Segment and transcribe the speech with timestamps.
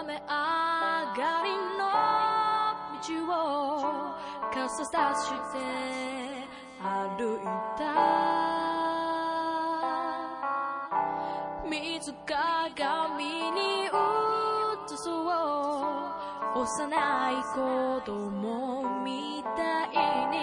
[0.00, 1.84] 雨上がりの
[3.00, 3.36] 道を
[4.50, 5.58] 傘さして
[6.80, 7.38] 歩い
[7.76, 7.80] た
[11.68, 13.88] 水鏡に映
[14.96, 16.66] そう幼
[17.30, 19.88] い子供みたい
[20.30, 20.40] に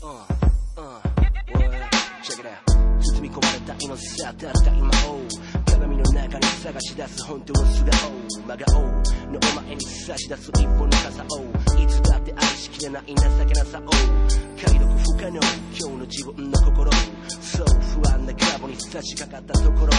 [0.00, 0.06] Uh,
[0.76, 1.02] uh.
[2.22, 2.78] Check it out.
[3.00, 4.90] 包み込まれた今さ誰か今を
[5.78, 8.10] 鏡の中に探し出す本当の素顔
[8.48, 10.50] 真顔のお前に差し出す。
[10.50, 11.26] 一本の傘を
[11.80, 13.14] いつだって愛しきれない情
[13.46, 13.82] けなさを
[14.60, 15.40] 解読不可能今
[15.78, 16.90] 日の自分の心
[17.40, 17.66] そう。
[18.02, 19.92] 不安なカボに差し掛かったところ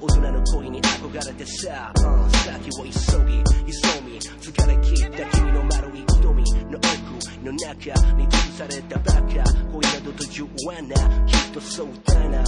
[0.00, 9.20] 大人の恋に憧れてさ、うん、先を急ぎ急み疲れ切った君の丸い瞳の奥の中に潰されたバカ。
[9.20, 12.42] 恋などと言わなきっとそうだな、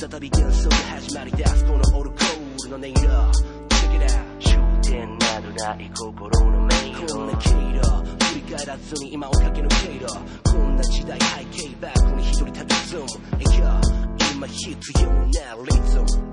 [0.00, 2.94] 再び幻想で始まり出すこのオルコールの音色
[3.68, 4.38] Check it out.
[4.38, 6.74] 終点などない心の迷
[7.04, 7.56] 路こんな経路
[8.26, 10.08] 振り返らずに今をかけ抜けろ
[10.44, 13.06] こんな時代背景バックに一人佇む
[13.38, 13.80] Hey yo
[14.36, 15.26] 今必要な
[15.64, 16.27] リズム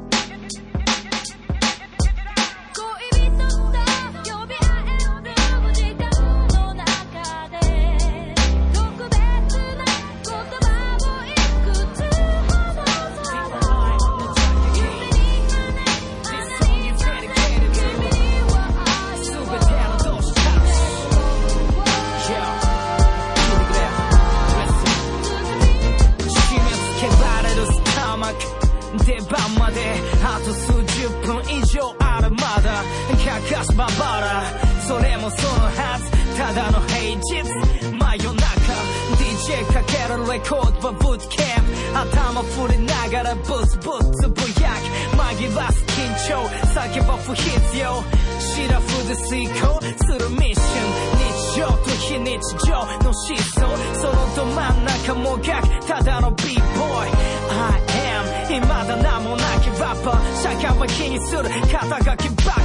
[61.25, 61.43] する。
[61.43, 62.61] 肩書きばっか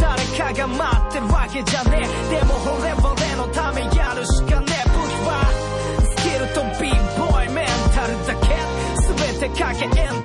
[0.00, 2.38] 誰かが待ってるわけじゃねえ。
[2.38, 4.88] でも俺は俺のためやるしかねえ。
[4.90, 4.98] 僕
[5.28, 5.32] は
[6.02, 8.54] スキルとビーボーイメンタルだけ。
[9.40, 10.23] 全てかけエン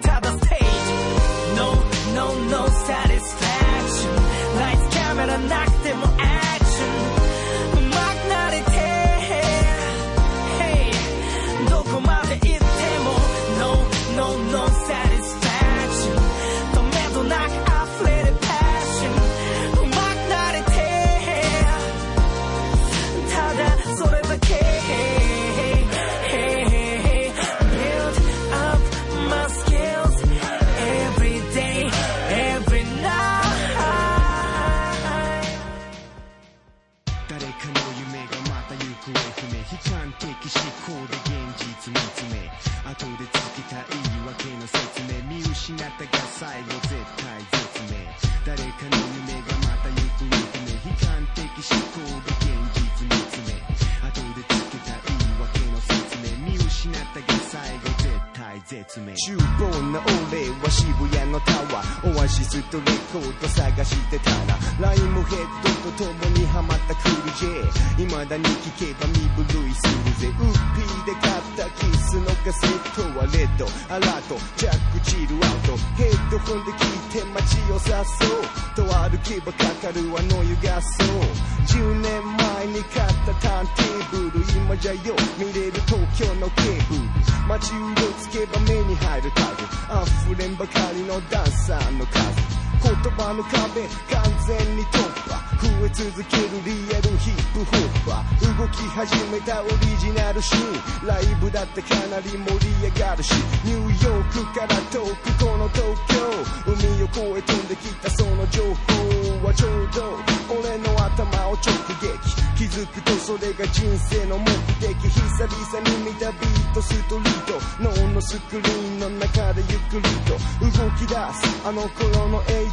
[58.70, 59.16] 絶命。
[59.16, 60.00] 厨房の
[60.30, 62.16] 俺は渋谷のタワー。
[62.16, 70.28] オアシスとレコード探してたらライムヘッドと共にハマったクール J 未だに聞けば身震いするぜ。
[70.30, 75.74] ウッピーで買ったキスのカセットはレッドアラートジャックチルアウト。
[75.98, 78.46] ヘッドホンで聞いて街をさそう。
[78.76, 81.50] と歩けばかかるあの湯がそう。
[81.66, 84.46] 10年前に買ったターンテーブル。
[84.54, 87.02] 今じゃよ見れる東京のケーブル。
[87.50, 90.04] 街うろつけば目に入るタグ
[90.34, 92.60] 溢れんばかりのダンサーの数。
[92.82, 95.38] 言葉の壁完全に突破。
[95.60, 98.58] 増え続けるリアルヒップホッパー。
[98.58, 101.08] 動き始めたオリジナルシーン。
[101.08, 103.34] ライブだってかなり盛り上がるし。
[103.66, 106.72] ニューヨークから遠くこの東京。
[106.72, 109.19] 海を越え飛んできたその情報。
[109.44, 114.46] はちょうど俺の頭を直撃気づくとそれが人生の目
[114.82, 114.96] 的。
[115.00, 120.34] 久々に見たビートストリート脳のスクリーンの中でゆっくりと。
[120.60, 121.68] 動き出す。
[121.68, 122.66] あの頃の映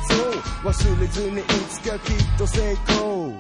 [0.63, 0.69] 像。
[0.69, 3.33] 忘れずにいつかきっと成功。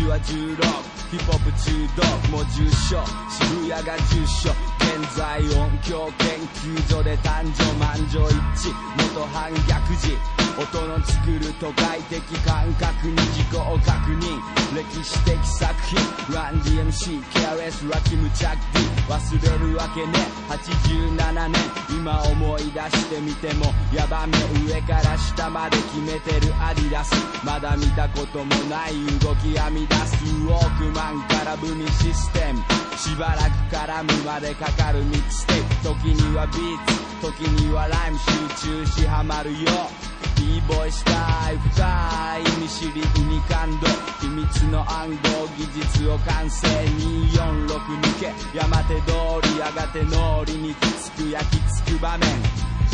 [0.00, 4.50] っていうか肩で抱え持ってた文ボックス年は16ヒップホップ中毒も重症渋谷が重症
[4.80, 8.90] 現在音響研究所で誕生満場一致。
[8.96, 14.40] 元反逆児音の作る都会的感覚に自己を確認。
[14.74, 15.98] 歴史的作品。
[16.34, 18.80] RunDMC ケアレスラキムチャッキ
[19.10, 20.12] 忘れるわけね。
[20.48, 21.52] 87年。
[21.90, 24.36] 今思い出してみてもヤバめ
[24.66, 27.14] 上から下まで決めてるアディダス。
[27.44, 30.24] まだ見たこともない動き編み出す。
[30.24, 32.62] ウォークマンからブミシステム。
[32.96, 35.88] しばらく絡むまでかかるミックステープ。
[35.88, 37.00] 時にはビーツ。
[37.22, 40.09] 時にはライム集中しハマるよ。
[40.40, 43.86] B ボイスタイル深い見知り海感動
[44.20, 45.14] 秘密の暗号
[45.58, 49.12] 技術を完成246抜け山手通
[49.52, 52.28] りやがて脳裏にきつく焼き付く場面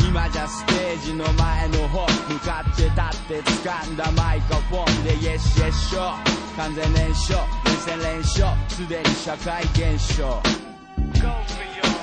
[0.09, 7.33] 今じゃステージの前の方向かって立って掴んだマイクフォンでイエスイエスショー完全燃焼
[7.65, 10.41] 連戦連勝すでに社会現象
[11.13, 11.96] 「誰かの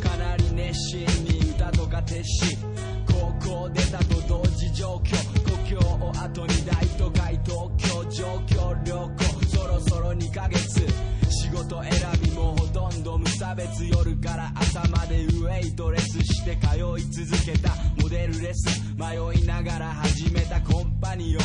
[0.00, 2.58] かなり熱心に歌とか徹し
[3.06, 9.46] 高校出たと同時上京故郷を後に大都会東京上京旅行。
[9.46, 10.84] そろそろ2ヶ月。
[11.30, 11.92] 仕事選
[12.24, 13.84] びもほとんど無差別。
[13.84, 17.70] 夜から朝までウェイトレスして通い続けた。
[18.02, 18.82] モデルレス。
[18.96, 21.42] 迷いながら始めたコンパニオン。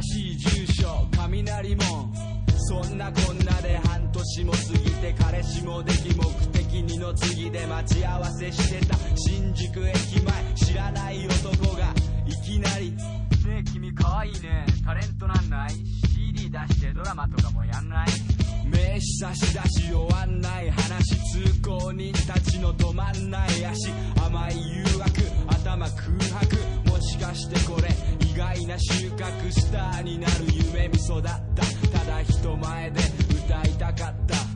[0.00, 1.08] 新しい住所。
[1.16, 2.38] 雷門
[2.68, 6.07] そんなこんなで半年も過ぎて彼氏もでき目的に
[7.08, 11.94] の次で待ち合わせしてた新宿駅前知らない男が
[12.26, 12.98] いきなりね
[13.60, 14.66] え君可愛いいね。
[14.84, 15.70] タレントなんない
[16.14, 18.08] ？CD 出してドラマとかもやんない？
[18.66, 23.90] 名刺差し出し終わんない話通行人たちの止まんない足。
[24.22, 26.56] 甘い誘惑頭空白
[26.90, 27.88] もしかしてこれ
[28.26, 31.32] 意外な収穫スターになる夢見育った。
[31.32, 33.00] ただ人前で
[33.46, 34.47] 歌いたかった。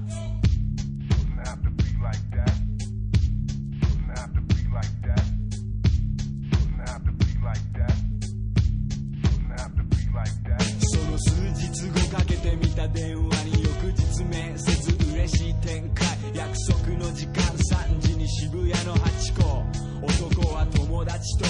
[12.13, 19.65] かけてみた電話に翌日面接嬉しい展開約束の時間3時に渋谷のハチ公
[20.03, 21.47] 男は友達と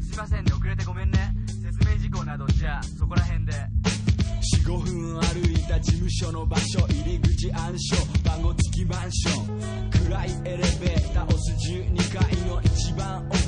[0.00, 1.34] すいませんね遅れてごめんね。
[1.46, 3.52] 説明事項などじゃあそこら辺で。
[4.64, 10.08] 45分歩いた事務所の場所入り口暗証番号付きマンション。
[10.08, 13.38] 暗いエレベーター押す12階の一番奥。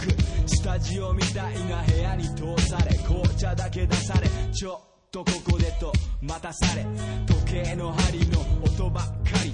[0.47, 6.85] スタジオみたいな部屋に通され紅茶だけ出されちょっとここでと待たされ
[7.25, 9.13] 時計の針の音ばっか
[9.45, 9.53] り。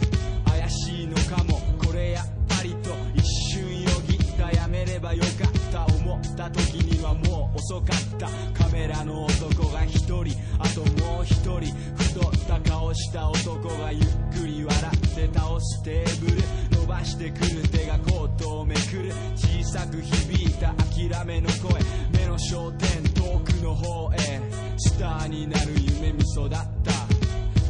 [0.51, 1.61] 怪しいのかも。
[1.85, 4.51] これやっぱりと一瞬よぎった。
[4.53, 5.60] やめればよかった。
[5.87, 8.29] 思った時にはもう遅かった。
[8.65, 10.25] カメラの男が一人
[10.59, 19.13] あともう一人太った顔した男がゆっくり笑って倒すテーブル伸ばしてくる手がコートをめくる。
[19.37, 21.81] 小さく響いた諦めの声。
[22.13, 24.41] 目の焦点遠くの方へ。
[24.79, 26.67] スターになる夢見育った。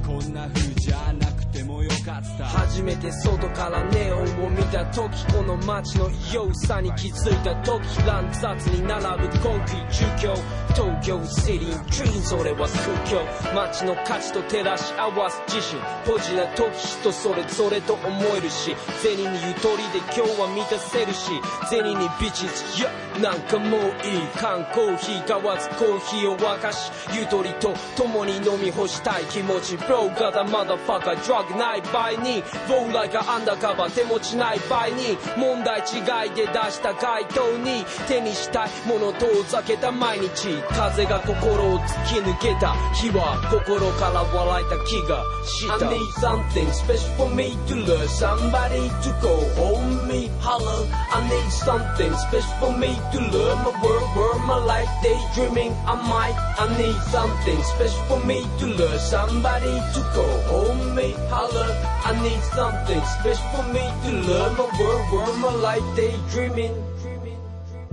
[0.07, 2.45] こんな風じゃなくてもよかった。
[2.47, 10.10] 初めて外からネオンを見た時この街の異様さに気づいた時乱雑に並ぶコンクリート。
[10.21, 21.31] 住居東京シティドリームそれは空虚街の価値と照らし合わす自身ポジな時人それぞれと思えるし銭にゆとりで今日は満たせるし
[21.69, 23.91] 銭にビチズいやなんかもういい
[24.37, 47.10] 缶コーヒー買わずコーヒーを沸かしゆとりと共に飲み干したい気持ち Bro got a motherfucker drug ない場合に Flow like a undercover 手持ちない場合に問題違いで出した回答に手にしたいもの遠ざけた毎日風が心を突き抜けた日は心から笑えた気がした I need something special
[47.18, 52.72] for me to love somebody to go hold me holler I need something special for
[52.78, 58.02] me to love my world world my life daydreaming I might I need something special
[58.08, 61.70] for me to love somebody to go hold me holler
[62.06, 66.74] I need something special for me to love my world world my life daydreaming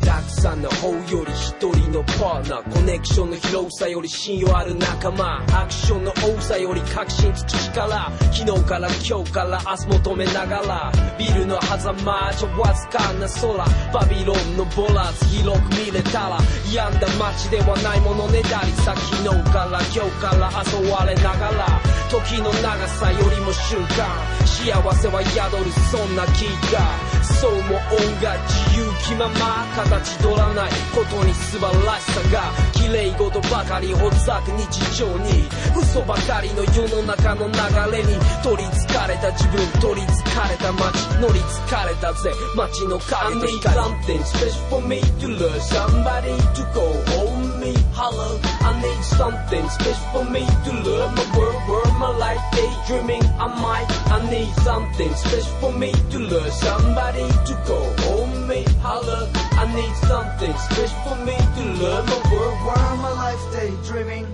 [0.02, 13.54] たくさんの方より一人のパーナーコネクションの広さより信用ある仲間アクションの多さより確信つく力昨日から今日から明日求めながらビルの狭間じゃわずかな空
[13.92, 16.38] バビロンのボラーズ広く見れたら
[16.72, 27.18] 病んだ街ではないものねだりさ昨日から今日から遊ばれながら時の長さよりも瞬間幸せは宿るそんな気が。
[27.40, 35.48] そうも音が自由気まま形取らないことに素晴らしさが綺麗事ばかりほざく日常に
[35.80, 49.70] 嘘ばかりの世の中の流れに取りつかれた自分取りつかれた街乗りつかれたぜ街の影と光 something special for me to love somebody to go hold me holler I need something
[49.70, 54.52] special for me to love my world world my life daydreaming I might I need
[54.64, 60.54] something special for me to love somebody to go hold me holler I need something
[60.70, 64.28] special for me to love my world world my life daydreaming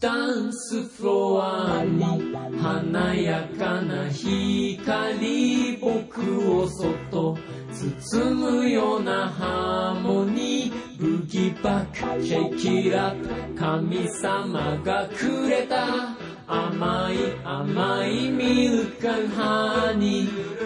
[0.00, 7.36] ダンスフロアに華やかな光僕をそっと
[7.70, 16.16] 包むようなハーモニーブギバックシェイキラップ神様がくれた
[16.46, 20.59] 甘い甘いミルクハニー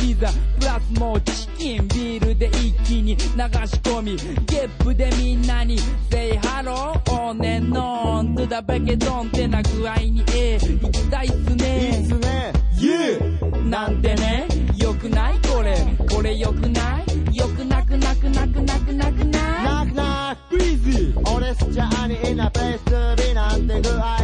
[0.00, 0.28] ピザ
[0.58, 3.20] プラスもうチキンビールで一気に流し
[3.82, 4.16] 込み
[4.46, 5.78] ゲップでみんなに
[6.10, 11.80] Say hello on and on to ってな具合にええ行きたいっすね。
[11.82, 12.52] いいっすね。
[13.68, 14.46] なんてね
[14.78, 15.38] よくない？
[15.48, 15.76] これ。
[16.10, 17.00] これよくな
[17.32, 17.36] い？
[17.36, 24.19] よくなくなくなくなくなくない？Knock knock Breezy 俺スチャーにイナプレイスビなんて具合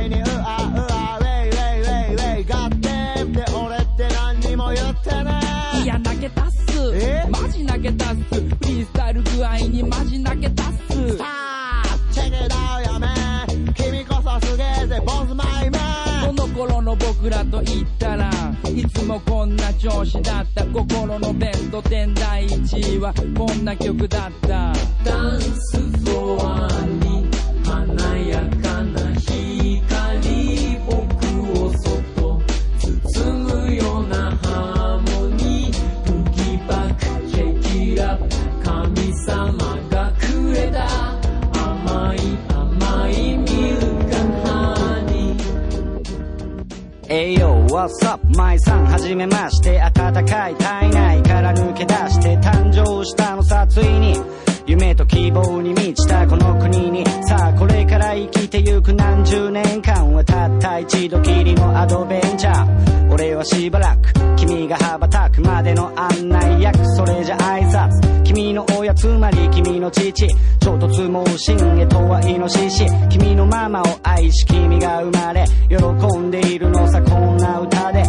[17.57, 18.31] と言ったら
[18.75, 20.67] いつもこんな調子だった。
[20.67, 24.75] 心のベスト10第1位はこんな曲だった。
[25.03, 27.06] ダンスフロアに
[47.77, 48.19] what's up?
[48.35, 49.79] 舞さん、はじめまして。
[49.93, 54.17] 暖かい体内から抜け出して誕生したのさ、ついに。
[54.67, 70.27] 夢と希望に満ちたこの国にさあこれから生きてゆく何十年間はたった一度きりのアドベンチャー俺はしばらく君が羽ばたくまでの案内役それじゃ挨拶君の親つまり君の父
[70.63, 74.45] 衝突盲信へとはイノシシ君のママを愛し。
[74.47, 75.47] 君が生まれ。
[75.69, 78.05] 喜んでいるのさこんな歌で。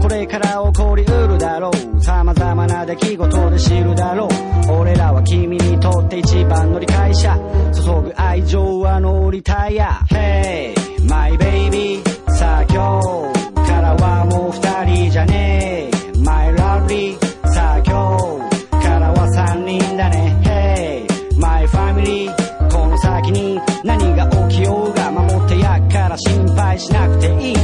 [0.00, 2.00] これから起こりうるだろう。
[2.00, 3.94] 様々な出来事で知る。
[3.94, 7.36] だろう俺らは君にとって一番の理解者
[7.74, 9.78] 注ぐ愛情は乗りたい
[10.10, 10.74] Hey
[11.08, 12.02] my baby.
[12.38, 13.00] さあ今
[13.32, 16.18] 日からはもう二人じゃねえ。
[16.18, 17.18] My lovely.
[17.48, 18.18] さあ今
[18.70, 20.36] 日からは三人だね。
[20.44, 22.30] Hey my family.
[22.70, 27.56] この先に何が起きようが守ってやっから心配しなくていい。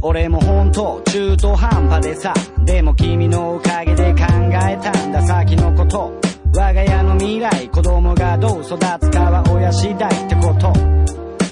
[0.00, 2.32] 俺も本当中途半端でさ。
[2.64, 4.24] でも君のおかげで考
[4.68, 5.22] えたんだ。
[5.22, 6.31] 先のこと。
[6.54, 10.70] 我が家の未来子供がどう育つかは親次第ってこと。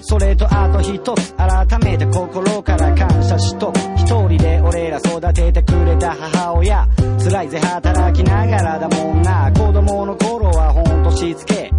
[0.02, 6.86] それとあと一つ改めて心から感謝しと一人で俺ら育ててくれた母親。
[7.18, 9.50] 辛いぜ働きながらだもんな。
[9.52, 11.70] 子供の頃はほんとしつけ。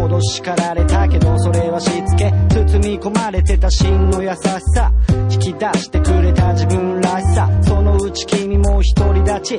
[0.00, 4.36] ほど叱られたけどそれはしつけ包み込まれてた真の優し
[4.74, 4.92] さ
[5.30, 9.58] 引き出してくれた自分らしさそのうち君も独り立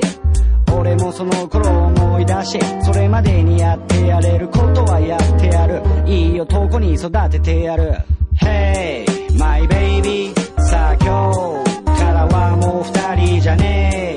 [0.72, 5.82] 俺もその頃思い出しそれまでにやってやれることはやってやる。
[6.06, 7.92] いい男に育ててやる。
[8.40, 9.04] Hey
[9.36, 11.32] my baby さあ今
[11.64, 14.09] 日からはもう二人じゃねえ。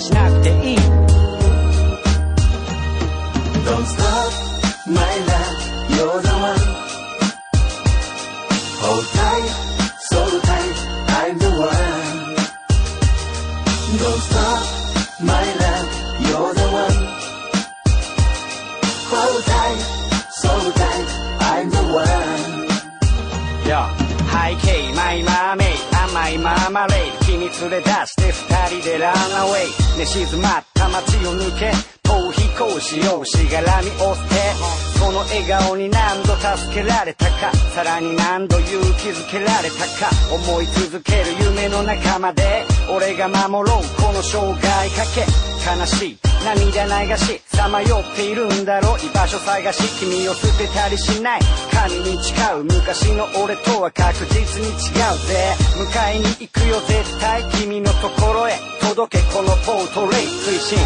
[0.00, 0.76] しなくていい
[3.66, 4.32] Don't stop,
[4.86, 4.94] my
[5.28, 5.56] love,
[5.90, 6.64] you're the one.
[8.80, 9.48] Hold tight,
[10.10, 10.76] so tight,
[11.18, 12.36] I'm the one.
[13.98, 14.62] Don't stop,
[15.20, 15.88] my love,
[16.28, 16.98] you're the one.
[19.10, 19.80] Hold tight,
[20.30, 21.08] so tight,
[21.40, 22.66] I'm the one.
[23.68, 23.72] よ
[24.30, 24.34] 背
[24.64, 25.66] 景マイマーメイ
[26.04, 27.19] 甘いマーマレイ君
[27.61, 29.99] 連れ出して二人でランアウェイ。
[29.99, 31.71] 寝静まった街を抜け
[32.03, 34.35] 逃避行しようしがらみを捨て
[34.97, 45.25] その笑顔に何度助けられたかさらに何度勇気づけられたか思い続ける夢の中まで俺が守ろうこの生涯かけ。
[45.79, 46.30] 悲しい。
[46.43, 48.95] 涙流しさまよっているんだろ。
[48.95, 51.41] う居場所探し君を捨てたりしない。
[51.71, 54.73] 神に誓う昔の俺とは確実に違う
[55.27, 55.55] ぜ。
[55.77, 58.53] 迎えに行くよ絶対君のところへ。
[58.89, 60.77] 届けこのポートレイ推進。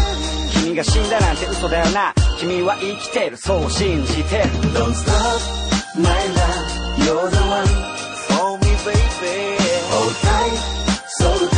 [0.52, 3.36] 君が死んだなんて嘘だよな君は生きてる。
[3.36, 3.70] そう。
[3.70, 4.44] 信じてる
[4.74, 5.40] Don't stop,
[5.96, 7.66] my love, you're the one.
[8.28, 9.56] For me, baby.
[9.90, 10.58] Hold tight,
[11.08, 11.55] so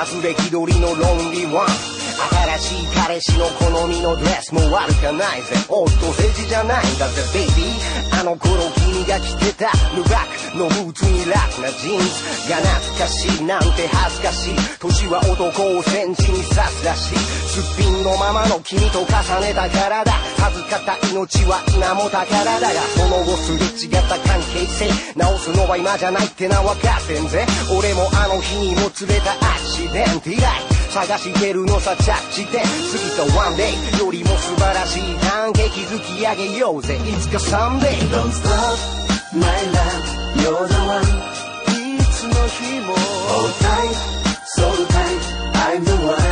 [0.00, 1.99] 幅すべき鳥のロンリーワン
[2.58, 5.56] 新しい彼氏の好みのドレスも悪かないぜ。
[5.68, 7.22] おっと政治じゃないんだぜ。
[7.32, 12.50] ベイビーあの頃君が着てたルバックのブーツに楽なジーンズ。
[12.50, 14.54] が懐かしいなんて恥ずかしい。
[14.78, 17.18] 年は男を戦地に刺すらしい。
[17.50, 19.06] すっぴんのままの君と重
[19.40, 24.90] ねた体授かった命は今も宝だがその後すれ違った関係性。
[25.16, 27.46] 直すのは今じゃないってな分かってんぜ。
[27.76, 30.30] 俺もあの日にもつれたアクシデント。
[30.30, 38.76] 以来探してるのさ着地点過ぎたワンデイよりも素晴らしい関係築き上げようぜいつかサンデー Don't stop,
[39.32, 40.02] my love,
[40.36, 41.02] you're the one.
[41.68, 43.94] いつの日も Hold tight,
[44.44, 45.22] so tight,
[45.54, 46.29] I'm the one.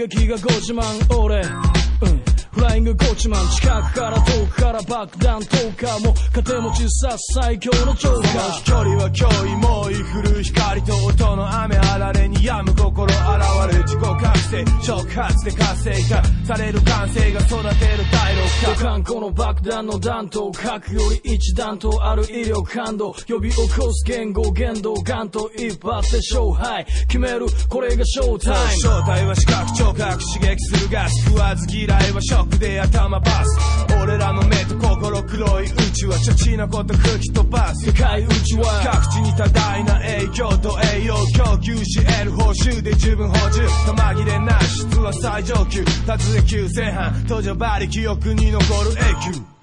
[0.00, 0.82] 撃がご自慢
[1.14, 1.42] 俺。
[1.42, 2.22] うん。
[2.52, 3.48] フライングゴチマン。
[3.50, 6.14] 近くから遠くから爆弾投下も。
[6.34, 13.14] 糧持ちさ最強のジョーカー飛距離は脅威猛威降る光と音の雨あられに病む心現
[13.70, 14.64] れる自己覚醒。
[14.82, 17.70] 触発で活性化される感性が育てる
[18.10, 23.14] 第六ドカンこの爆弾の弾頭核より一段とある威力感度。
[23.28, 26.84] 呼び起こす言語言動ガンと一発で勝敗。
[26.84, 26.89] 決
[27.20, 27.46] める。
[27.68, 28.80] これがショータイム。
[28.80, 33.94] 正体は視覚聴覚刺激するガス食わず嫌いはショックで頭バス。
[34.02, 37.86] 俺らの目と心黒い宇宙はチャチなこと吹き飛ばす。
[37.86, 38.80] 世界宇宙は。
[38.82, 43.68] 各地に多大な影響と栄養供給し得る報酬で十分補充。
[43.86, 45.84] 玉切れなし質は最上級。
[46.06, 49.60] 達で急前半途上馬力記憶に残る永久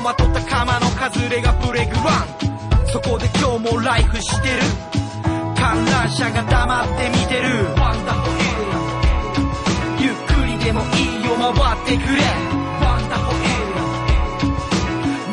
[0.00, 2.04] まとった釜の外れがプレグラン。
[2.86, 4.54] そこで今日もライフしてる。
[5.56, 7.64] 観覧車が黙って見てる。
[7.76, 8.40] ワンダホエリ
[8.72, 8.74] ア。
[10.00, 12.22] ゆっくりでもいいよ回ってくれ。
[12.80, 13.48] ワンダホエリ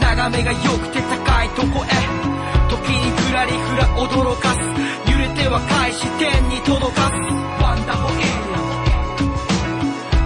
[0.01, 0.15] ア。
[0.15, 1.89] 眺めが良くて高いとこへ。
[2.69, 4.59] 時にふらりふら驚かす。
[5.11, 7.13] 揺れては返し天に届かす。
[7.63, 8.31] ワンダホエリア。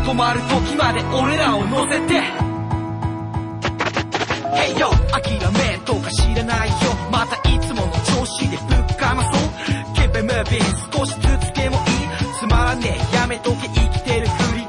[0.09, 2.48] 止まる時まで俺らを乗せて。
[4.53, 6.75] Hey yo 諦めとか知らないよ。
[7.11, 9.33] またいつもの調子でぶっかまそう。
[9.95, 11.83] Keep it moving 少しずつでもいい。
[12.39, 13.15] つまらねえ。
[13.15, 14.61] やめとけ生きてるふり。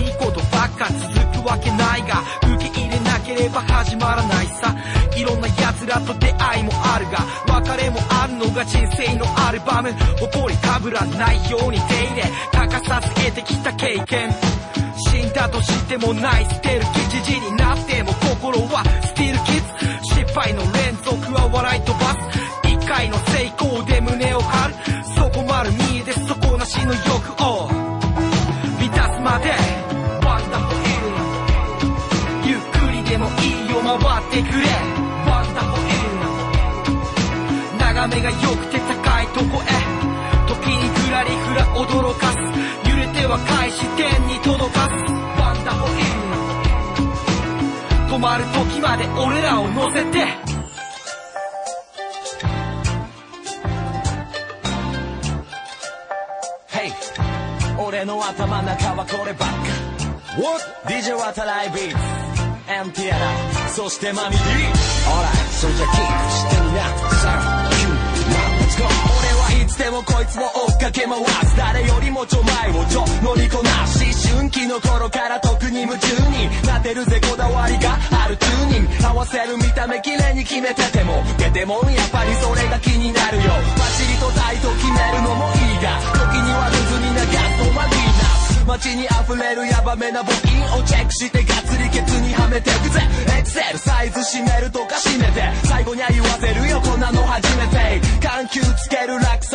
[0.00, 2.22] いいことばっか続くわけないが。
[2.54, 4.74] 受け入れなければ始まらないさ。
[5.16, 7.24] いろんな奴らと出会いもあるが。
[7.60, 9.92] 別れもあるのが人生のアルバム。
[10.18, 12.22] 誇りかぶらないように手入れ。
[12.52, 14.30] 欠かさず得てきた経験。
[14.98, 19.15] 死んだとしてもない捨てる吉時になっても心はスティールキッズ失
[20.36, 22.20] 敗の連族は笑い飛ばす。
[22.68, 24.74] 一回の成功で胸を張る。
[25.16, 27.72] そこまる見えで底なしの欲を。
[28.76, 29.48] 満たすまで
[30.20, 34.68] ワンダフルゆっくりでもいいよ回ってくれ。
[35.24, 35.96] ワンダフル
[37.80, 39.72] 眺めが良くて高いとこへ。
[40.52, 42.36] 時にふらりふら驚かす。
[42.90, 45.35] 揺れては返し天に届かす。
[48.16, 50.24] 止まる時まで俺らを乗せて。
[56.66, 56.94] Hey
[57.78, 59.54] 俺の頭の中はこればっか。
[60.40, 60.64] What?
[60.86, 66.80] DJ 渡来ビーンティアラそしてマミリー Alright それじゃキープしてみな。
[67.42, 67.45] 3 2
[69.76, 83.44] つでもこいつを追っかけ回す誰よりもちょ前をちょ乗りこなし春期の頃から特に夢中になってるぜこだわりがあるチューニング合わせる見た目綺麗に決めててもゲテモンやっぱりそれが気になるよ
[83.76, 88.36] バチリとタイト決めるのもいいが時にはルズに流すとマリーナ
[88.66, 93.00] 街に溢れるヤバめな募金をチェックしてガッツリケツにはめてくぜ
[93.38, 96.65] エクセルサイズ締めるとか締めて最後には言わせる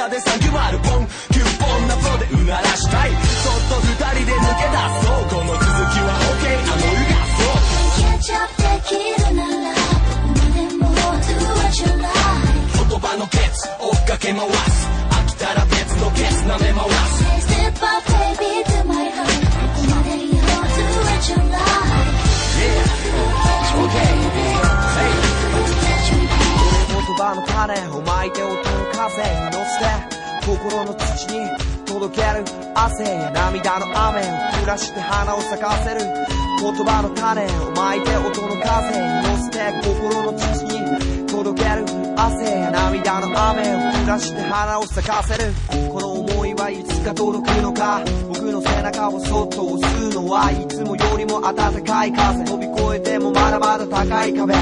[0.02, 3.31] 差でサンキュポンキュッポンなフロでうならしたい。
[32.12, 32.44] ける。
[32.76, 34.24] 汗や涙の雨を
[34.64, 36.02] 降らして花を咲かせる。
[36.62, 41.86] 言葉の種をまいて音の風に乗せて心の土に届ける。
[42.16, 45.54] 汗や涙の雨を降らして花を咲かせる。
[45.92, 48.02] この思いはいつか届くのか。
[48.28, 52.46] 僕の背中をそっと押すのはいつもよりも暖かい風。
[52.46, 54.54] 飛び越えてもまだまだ高い壁。
[54.54, 54.58] き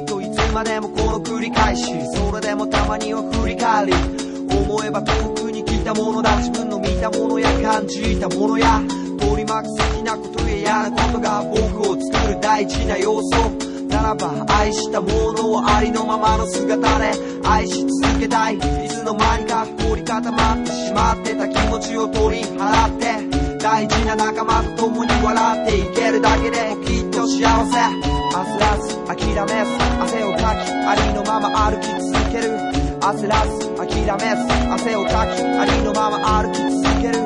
[0.00, 1.92] っといつまでもこの繰り返し。
[2.14, 3.92] それでもたまには振り返り。
[4.50, 5.47] 思えば遠く
[5.88, 6.36] たものだ。
[6.36, 8.82] 自分の見たものや感じたものや。
[9.18, 13.50] 取り巻く好きなことや嫌なことが僕を作る大事な要素。
[13.88, 17.12] ならば愛したものをありのままの姿で。
[17.42, 18.56] 愛し続けたい。
[18.56, 23.58] いつの間にか凝り固まってしまってた気持ちを取り払って。
[23.58, 26.76] 大事な仲間と共に笑っていけるだけで。
[26.84, 27.78] きっと幸せ。
[28.28, 32.58] 焦らず諦めず汗をかきありのまま歩き続ける。
[33.00, 33.68] 焦らず
[34.06, 37.18] 諦めず汗をかきありのまま歩き続ける。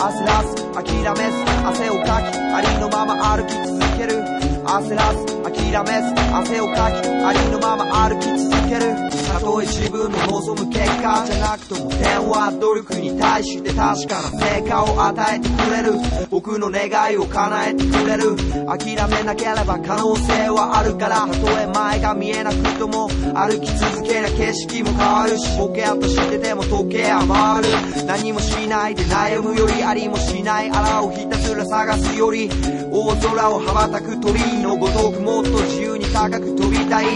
[0.00, 0.84] 焦らず諦
[1.16, 4.43] めず汗をかきありのまま歩き続ける。
[4.64, 8.94] 焦らず諦めず汗をかきありのまま歩き続ける。
[9.34, 15.92] たとえ自分の望む結果じゃなくとも電話努力に対して確かな成果を与えてくれる。
[16.30, 18.36] 僕の願いを叶えてくれる。
[18.66, 21.26] 諦めなければ可能性はあるから。
[21.26, 28.06] たとえ前が見えなくとも歩き続けりゃ景色も変わるしボケやとしてても時計は回る。
[28.06, 32.48] 何もしないで悩むよりありもしないあらをひたすら探すより
[32.92, 34.53] 大空を羽ばたく鳥。
[34.62, 37.06] のごとくもっと自由に高く飛びたい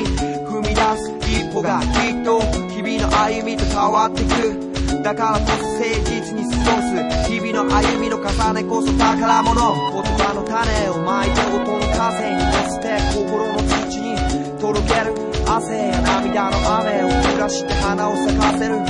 [0.46, 4.68] 踏み出す一歩がきっと日々の歩みと変わってく
[5.02, 14.16] だからこそ誠実に過ごす日々の歩みの重ねこそ宝物言葉の種をまいて音の風に乗せて心の土に
[14.58, 15.14] 届ける。
[15.46, 18.76] 汗や涙の雨を降らして花を咲かせる。
[18.76, 18.84] 言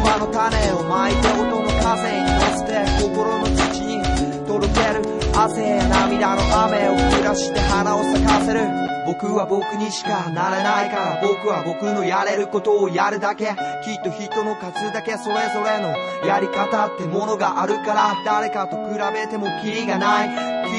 [0.00, 4.02] 葉の種をまいて音の風に乗せて心の土に
[4.46, 5.03] 届ける。
[5.36, 8.60] 汗や涙の雨を降らして花を咲かせる。
[9.04, 11.20] 僕は僕にしかなれないから。
[11.20, 13.46] 僕は僕のやれることをやるだけ。
[13.46, 15.94] きっと人の数だけそれぞれの
[16.26, 18.14] やり方ってものがあるから。
[18.24, 20.28] 誰かと比べてもキリがない。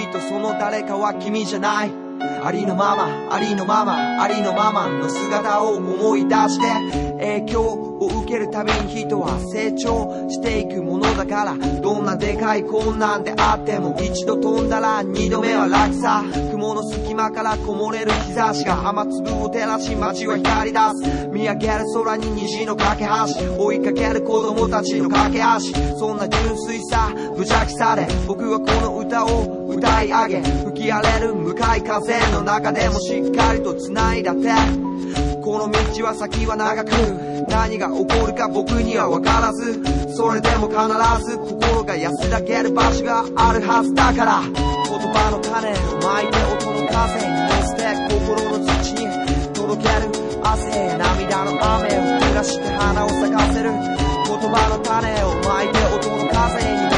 [0.05, 1.91] きっとその誰かは君じゃない。
[2.41, 7.11] ありのまま、ありのまま、ありのままの姿を思い出して。
[7.19, 20.79] 影響を受けるたびに人は成長していくものだからどんなでかい困難であっても一度飛んだら二度目は楽さ雲の隙間からこもれる日差しが雨粒を照らし街は光り出
[21.10, 21.27] す。
[21.27, 30.41] 見上げる空に虹の架け橋追いかける子供たちの架け橋そんな純粋さ無邪気さで僕はこの歌を歌い上げ。
[30.41, 34.84] 吹き荒れる向かい風の中でもしっかりと繋いだ手
[35.43, 36.89] この道は先は長く
[37.49, 39.84] 何が起こるか僕には分からず
[40.15, 40.79] それでも必
[41.29, 44.41] ず心が安らげる場所があるはずだから。
[44.41, 48.99] 言葉の種をまいて音の風に乗せて心の土に
[49.53, 50.08] 届ける
[50.41, 53.71] 汗涙の雨を降らして花を咲かせる。
[53.71, 56.94] 言葉の種をまいて音の風に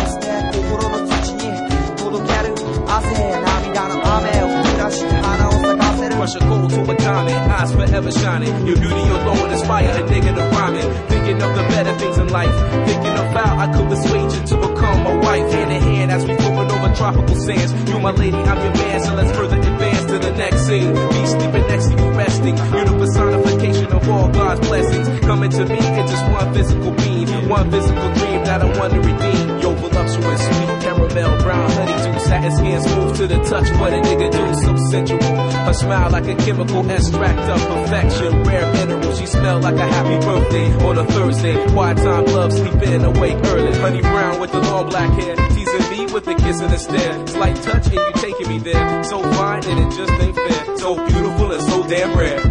[6.28, 8.68] Hearts a cold to a comet, eyes forever shining.
[8.68, 11.08] Your beauty your thought is fire, a nigga to rhyming.
[11.08, 12.52] Thinking of the better things in life.
[12.86, 15.50] Thinking of how I could persuade you to become my wife.
[15.54, 17.72] Hand in hand as we flowing over tropical sands.
[17.90, 20.94] You my lady, I'm your man, so let's further advance to the next scene.
[20.94, 22.58] Me sleeping next to you resting.
[22.58, 25.08] You the personification of all God's blessings.
[25.22, 27.48] Coming to me in just one physical being.
[27.48, 29.60] One physical dream that I want to redeem.
[29.62, 33.70] Your voluptuous, sweet caramel, brown honey Satin skin smooth to the touch.
[33.80, 35.24] What a nigga do, so sensual.
[35.68, 38.44] Her smile like a chemical extract of perfection.
[38.44, 41.56] Rare mineral, she smell like a happy birthday on a Thursday.
[41.72, 43.74] Quiet time, love, sleep in, awake early.
[43.80, 45.36] Honey brown with the long black hair.
[45.36, 47.28] Teasing me with a kiss and a stare.
[47.28, 49.04] Slight touch and you taking me there.
[49.06, 50.78] So fine and it just ain't fair.
[50.78, 52.42] So beautiful and so damn rare.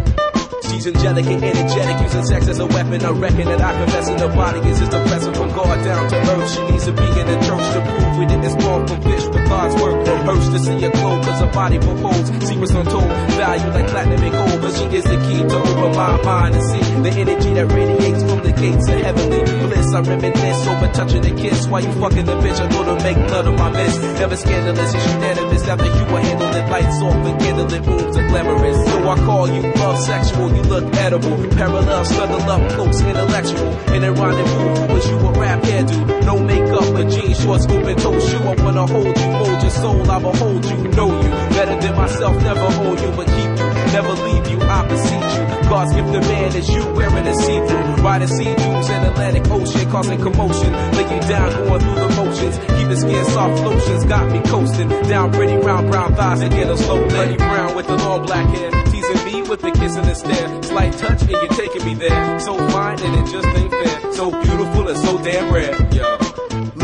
[0.69, 3.03] She's angelic and energetic, using sex as a weapon.
[3.03, 6.09] I reckon that I confess in her body is just a present from God down
[6.09, 6.53] to earth.
[6.53, 9.81] She needs to be in the church to prove we didn't spawn from fish God's
[9.81, 10.07] work.
[10.27, 12.27] Hurts to see her glow, cause her body propose.
[12.45, 13.07] Secrets untold,
[13.39, 14.61] value like platinum and gold.
[14.61, 18.23] But she is the key to open my mind and see the energy that radiates
[18.23, 19.93] from the gates of heavenly bliss.
[19.93, 22.59] I reminisce over touching a kiss while you fucking the bitch.
[22.59, 23.97] I go to make blood of my miss.
[24.19, 25.67] Never scandalous, it's unanimous.
[25.67, 28.77] After you were handling lights off and candlelit rooms are glamorous.
[28.85, 31.37] So I call you love sexual, you look edible.
[31.55, 33.71] Parallel, snuggle up close, intellectual.
[33.95, 36.25] In a rendezvous, was you a rap hairdo?
[36.25, 38.43] No makeup, but jeans, shorts, open toe shoe.
[38.43, 41.29] I wanna hold you, mold your soul, I will hold you, know you.
[41.57, 45.69] Better than myself, never own you, but keep you, never leave you, I beseech you.
[45.69, 48.03] God's gift to man is you wearing a see-through.
[48.03, 50.71] Riding sea dunes in Atlantic Ocean, causing commotion.
[50.93, 52.57] Lay you down, going through the motions.
[52.57, 54.87] Keep the skin soft lotions, got me coasting.
[54.87, 58.47] Down pretty round brown thighs and get a slow Bloody brown with the long black
[58.55, 58.71] hair.
[58.85, 60.63] Teasing me with the kiss and the stare.
[60.63, 62.39] Slight touch and you're taking me there.
[62.39, 64.13] So fine and it just ain't fair.
[64.13, 65.75] So beautiful and so damn rare.
[65.91, 66.26] Yeah.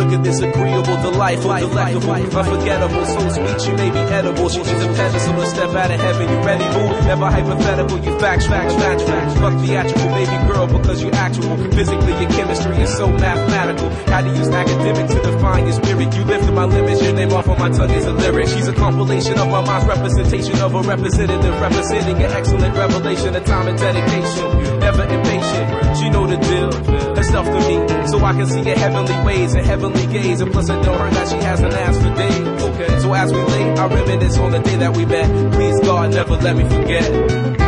[0.04, 4.49] Look at this agreeable, delightful, delectable, unforgettable, so sweet she may be edible.
[4.49, 6.28] She's a pedestal, a step out of heaven.
[6.28, 7.08] You ready, boo?
[7.08, 9.34] Never hypothetical, you facts, facts, facts, facts.
[9.39, 11.56] Fuck theatrical, baby girl, because you actual.
[11.72, 13.89] Physically, your chemistry is so mathematical.
[14.12, 16.14] How to use academic to define your spirit.
[16.14, 18.49] You lifted my limits, your name off on my tongue is a lyric.
[18.49, 23.45] She's a compilation of my mind's representation of a representative, representing an excellent revelation of
[23.45, 24.80] time and dedication.
[24.80, 27.14] Never impatient, she know the deal.
[27.16, 30.41] Herself to me, so I can see her heavenly ways and heavenly gaze.
[30.41, 32.64] And plus, I know her that she hasn't asked for days.
[32.64, 35.54] Okay, so as we lay, I reminisce on the day that we met.
[35.54, 37.62] Please, God, never let me forget.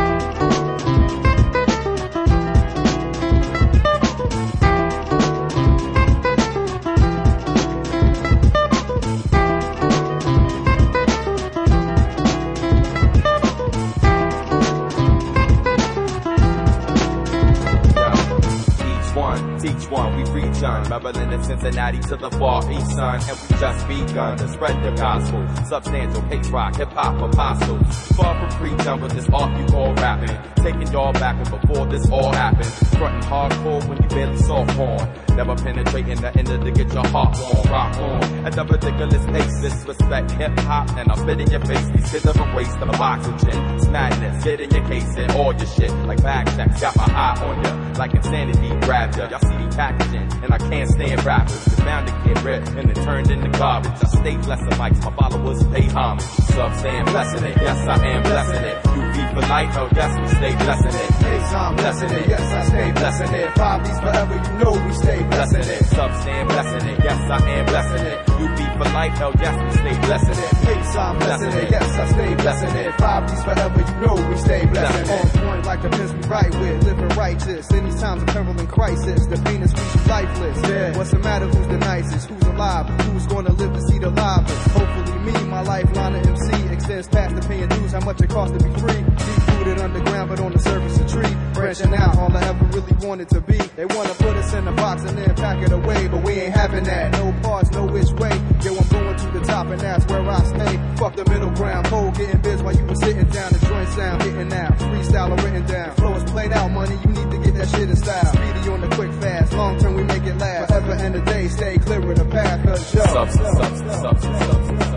[21.56, 25.48] Cincinnati to the far east side, and we just begun to spread the gospel.
[25.66, 27.88] Substantial hate rock, hip hop apostles.
[28.18, 30.38] Far from preaching with this art you call rapping.
[30.58, 32.66] Taking y'all back when before this all happened.
[32.98, 35.10] Frontin' hardcore when you barely soft porn.
[35.36, 37.68] Never penetrating the end to get your heart warm.
[37.70, 39.62] Rock on at the ridiculous pace.
[39.62, 41.88] Disrespect hip hop, and I'll spit in your face.
[41.90, 43.76] These kids are a waste of oxygen.
[43.76, 45.92] It's madness, get in your case and all your shit.
[46.06, 47.94] Like bag checks, got my eye on ya.
[47.98, 49.30] Like insanity grabbed ya.
[49.30, 51.64] Y'all see me packaging, and I can't stand rappers.
[51.66, 53.92] Cause bound to get rid, and it turned into garbage.
[53.92, 56.24] I stay blessing mics, my followers pay homage.
[56.24, 58.86] Sub saying blessing it, yes I am blessing it.
[58.96, 59.05] You
[59.36, 61.12] polite, oh yes we stay blessing it.
[61.56, 63.54] I'm blessing it, yes, I stay blessing it.
[63.56, 65.86] Five D's forever, you know we stay blessing it.
[65.86, 68.18] Sub saying blessing it, yes I am blessing it.
[68.40, 70.56] You be polite, oh yes we stay blessing it.
[70.96, 72.94] I'm blessing it, yes, I stay blessing it.
[72.96, 75.38] Five D's forever, you know we stay blessing it.
[75.38, 77.72] On point like the pimps we right with, living righteous.
[77.72, 80.70] Any times of peril and crisis, the pain is reaching lifeless.
[80.70, 80.98] Yeah.
[80.98, 81.48] What's the matter?
[81.48, 82.30] Who's the nicest?
[82.30, 82.88] Who's alive?
[83.02, 84.68] Who's gonna live to see the livest?
[84.72, 87.92] Hopefully me, my lifeline of MC extends past the paying dues.
[87.92, 89.02] How much it costs to be free?
[89.02, 91.36] Deep rooted underground, but on the surface a tree.
[91.54, 93.58] Branching out, all I ever really wanted to be.
[93.76, 96.56] They wanna put us in a box and then pack it away, but we ain't
[96.56, 97.12] having that.
[97.14, 98.34] No parts, no which way.
[98.62, 100.80] Yo, I'm going to the top and that's where I stay.
[100.98, 103.52] Fuck the middle ground, cold getting biz while you sitting down.
[103.54, 105.96] The joint sound hitting out, freestyle written down.
[105.96, 106.98] Flow is played out, money.
[107.04, 108.26] You need to get that shit in style.
[108.26, 110.68] Speedy on the quick fast, long term we make it last.
[110.68, 112.64] Forever and a day, stay clear of the path.
[112.64, 114.95] Cause yo, Substance, substance, substance, substance,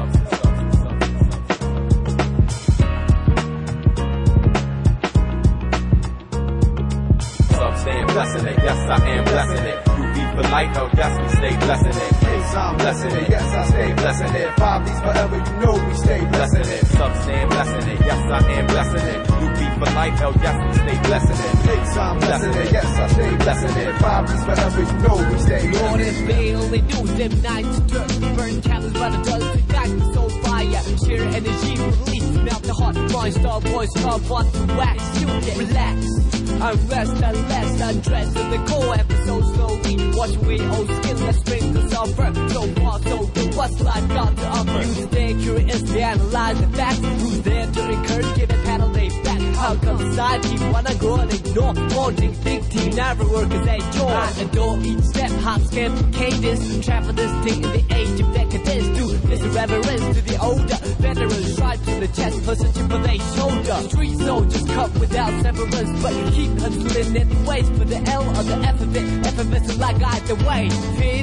[7.88, 8.12] substance.
[8.18, 9.78] Blessing it, yes I am blessing it.
[9.98, 12.12] You be polite, oh yes we stay blessing it.
[12.18, 14.48] Hey, I'm blessing it, yes, I stay blessing it.
[14.58, 16.84] Five D's forever, you know we stay blessing it.
[16.98, 19.20] Substand blessing it, yes I am blessing it.
[19.40, 21.54] You be for life, hell yes we stay blessing it.
[21.68, 23.94] Yes, I'm blessing it, yes, I stay blessing it.
[23.98, 26.34] Five D's forever, you know we stay Lord blessing and it.
[26.34, 30.17] Bale, they do them nights dirt Burn candles by the dozen tonight with so
[30.58, 32.28] fire Sheer energy release.
[32.46, 33.94] Melt the heart Mind star voice
[34.28, 35.20] want to wax.
[35.20, 36.18] You get relaxed
[36.50, 41.88] Unrest unless undressed in the core episode slowly Wash away old skin let's bring the
[41.90, 44.86] suffer So far so good what's life got to offer.
[44.86, 46.98] You stay curious to analyze the facts?
[46.98, 51.14] Who's there to encourage give a paddle they back How come side people wanna go
[51.16, 55.60] and ignore Wanting think team never work as a chore I adore each step hop
[55.62, 58.86] skip cadence Travel this thing in the age of decadence.
[58.98, 63.02] Do this reverence to the older Veterans stripe to the chest push a chip on
[63.02, 63.88] their shoulder.
[63.88, 68.80] Street soldiers cut without severance But keep hustling anyways For the L or the F
[68.80, 70.68] of it is like either way.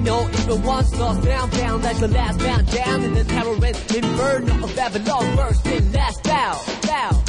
[0.02, 4.64] No evil once lost down Down like the last bound down In the terrorist inferno
[4.66, 5.38] of Babylon.
[5.38, 7.25] First in last down Down,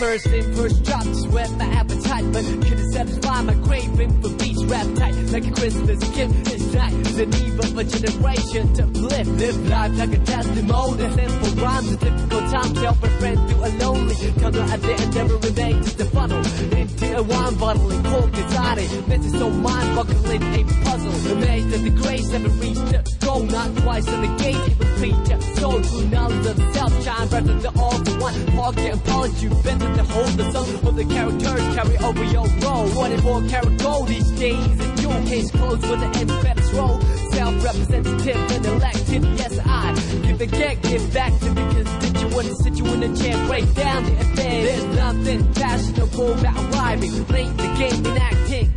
[0.00, 4.56] First in, first drop, to whet my appetite, but couldn't satisfy my craving for beach
[4.64, 5.14] rap tight.
[5.30, 9.68] Like a Christmas gift, this night is the need of a generation to live, live
[9.68, 11.02] life like a testimony.
[11.12, 14.92] Simple rhymes, a difficult time, to help a friend through a lonely tunnel at the
[14.94, 19.06] end, never remain just a funnel into a wine bottle and cork it.
[19.06, 21.32] This is so mind-boggling, a puzzle.
[21.32, 25.28] Amazed that the grace never reached the goal, not twice in the gate, it was
[25.28, 25.40] preacher.
[25.60, 28.46] Soul through knowledge of the self, shine brighter than all for one.
[28.46, 32.46] Pocket and polish you better to hold the sun of the characters carry over your
[32.60, 32.88] role.
[32.90, 34.56] What if more carrot gold these days?
[34.56, 37.00] And your case closed with the embedded role.
[37.30, 42.62] Self-representative and elected, yes I give the gag, give back to the constituents.
[42.62, 44.64] Sit you in a chair, break down the affair.
[44.64, 48.69] There's nothing fashionable about rhyming, playing the game and acting.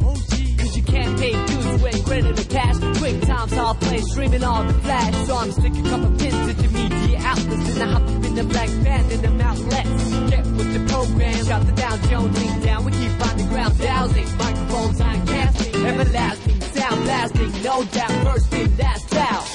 [0.85, 2.77] You can't pay dues when credit or cash.
[2.97, 5.27] Quick times I'll play, streaming all the flash.
[5.27, 7.69] So I'm sticking a couple pins into media outlets.
[7.75, 10.09] And I hop up in the black band in them outlets.
[10.29, 12.85] Get with the program, got the Dow Jones link down.
[12.85, 14.37] We keep on the ground dowsing.
[14.37, 17.51] Microphones on casting, everlasting sound blasting.
[17.63, 19.52] No doubt, first in, last out.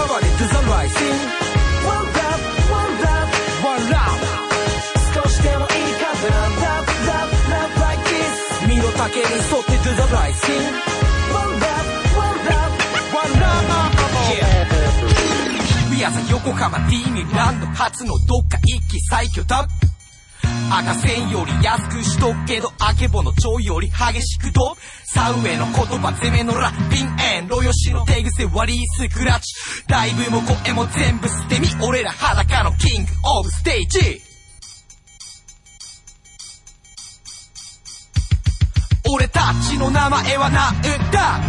[0.00, 1.20] Nobody to the right thing
[1.84, 2.42] One love,
[2.80, 3.28] one love,
[3.68, 4.20] one love
[5.12, 6.32] 少しでもいいから
[6.64, 8.32] Love, love, love like this
[8.66, 10.64] 身の丈に沿って to the right thing
[11.36, 11.84] One love,
[12.16, 12.72] one love,
[13.12, 13.68] one love
[14.32, 14.64] Yeah
[15.90, 19.68] 日比谷横浜ディーミランド初のどっか一気最強だ
[20.70, 24.76] 赤線より安くしとくけどあけぼのちょいより激しくと。
[25.12, 29.52] サウエの言葉攻めのラピンエンロヨシの手癖割りスクラッチ。
[29.88, 33.10] ライブも声も全部捨てみ俺ら裸のキング
[33.40, 34.22] オブステージ。
[39.12, 41.40] 俺たちの名前はなんだ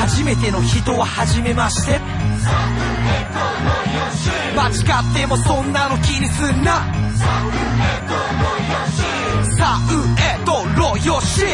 [0.00, 2.23] 初めての人は初めまして。
[4.56, 6.86] 間違ってもそんなの気にすんな。
[9.56, 11.40] さうえとろよし。
[11.40, 11.48] 作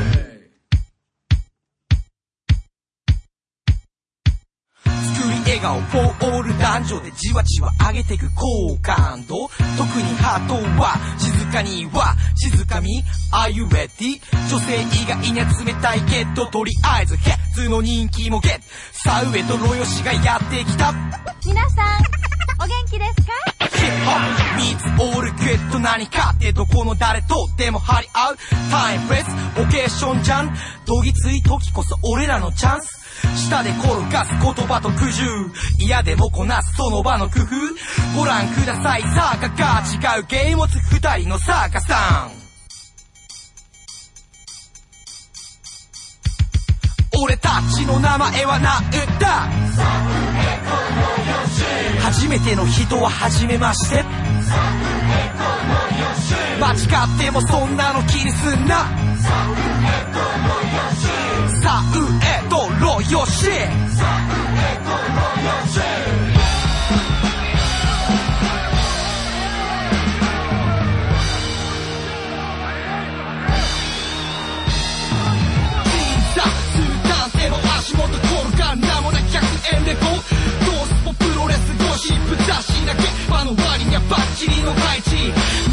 [0.00, 0.05] り
[5.46, 9.48] 笑顔フォーオール男女でじわじわ上げてく好感度。
[9.78, 13.04] 特にハートは静かには静かみ。
[13.32, 14.20] Are you ready?
[14.50, 18.60] 女性以外には冷たいけどとりあえずヘッズの人気もゲッ
[18.92, 20.92] サウエとロヨシがやってきた。
[21.44, 21.86] 皆さん
[22.58, 23.32] お元気ですか？
[23.60, 28.36] ヒップホップ meets all good 何かってどこの誰とでも張り合う。
[28.70, 29.26] タイムレス
[29.60, 30.52] オケーションじゃん。
[30.86, 38.18] どぎつい時こそ俺らのチャンス下で転がす言葉と苦渋嫌でもこなすその場の工夫。
[38.18, 39.02] ご覧ください。
[39.02, 42.46] サーカが違う芸持つ二人のサーカさん。
[47.22, 49.48] 俺たちの名前はなんだ。
[52.02, 54.04] 初めての人は初めまして。
[56.60, 58.86] 間違ってもそんなの気にすんな。
[61.66, 63.42] さうえとろよし。
[63.42, 63.50] さ
[76.70, 80.22] する男性の足元転がる名もな100円レポどう
[80.86, 83.02] スポプロレスゴシップ雑誌だけ。
[83.28, 85.65] 場の割にはバッチリの配置。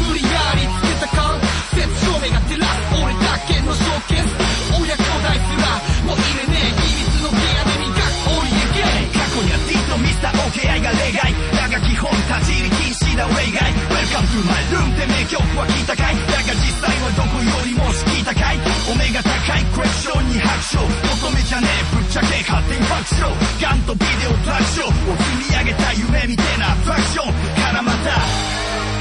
[15.24, 16.16] Room って名曲は聞いたかい。
[16.16, 18.58] だが実際はどこよりも敷居高い。
[18.92, 21.96] お目が高いクエスチョンに拍手求めじゃねえ。
[21.96, 28.10] ぶっちゃけ勝手にファクションガンとビデオトラクショーを積み上げた夢みてえなアトラクションからまた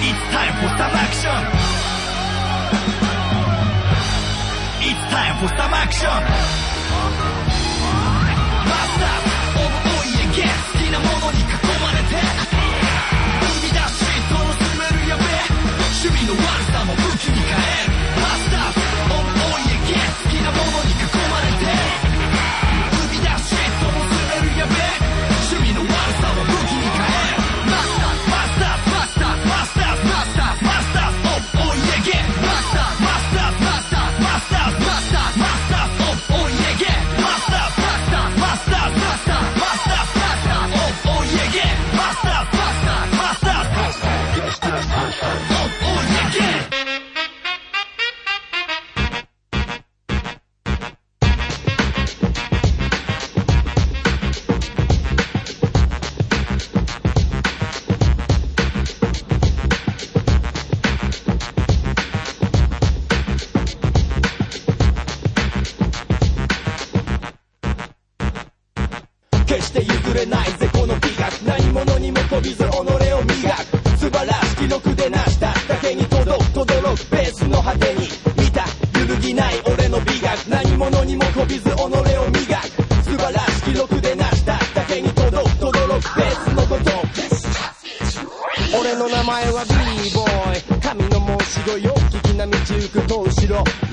[0.04, 1.32] It's time for some action
[4.84, 6.73] It's time for some action
[16.26, 17.92] の悪さも武器に変える。
[18.22, 18.80] マスター
[19.12, 20.93] オブオイエゲ好きなものに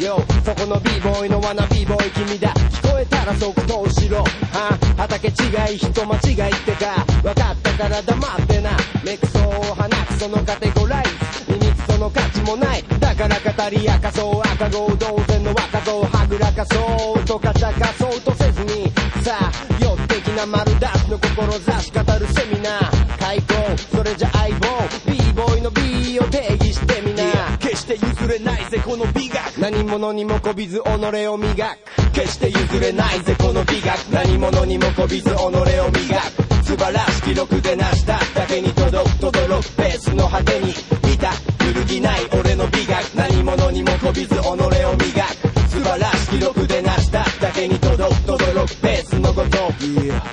[0.05, 0.23] よ。
[0.45, 2.53] そこの b ボーイの罠 b ボーイ君だ。
[2.55, 4.19] 聞こえたらそこの後ろ。
[4.19, 7.05] は畑違い人間違いってか。
[7.23, 8.71] 分かったから黙ってな。
[9.05, 11.53] メクソを放つそのカテゴライズ。
[11.53, 12.85] 耳その価値もない。
[12.99, 14.41] だから語り明かそう。
[14.41, 18.91] 赤子同然の若造はぐらかそうとか茶化そうとせずに。
[19.23, 19.53] さあ
[19.85, 22.10] 予的な丸出しの志語る
[28.31, 29.59] れないぜこの美学。
[29.59, 32.13] 何者にもこびず己を磨く。
[32.13, 33.99] 決して譲れないぜこの美学。
[34.13, 35.95] 何者にもこびず己を磨く。
[36.65, 39.19] 素晴らしき録でなしただけに届く。
[39.19, 40.73] とどろくベースの果てに
[41.09, 41.33] 見た。
[41.67, 43.15] 揺るぎない俺の美学。
[43.15, 45.01] 何者にもこびず己を磨く。
[45.69, 48.30] 素晴らしき録でなしただけに届く。
[49.31, 49.59] のごと。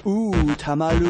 [0.06, 1.06] うーたまる。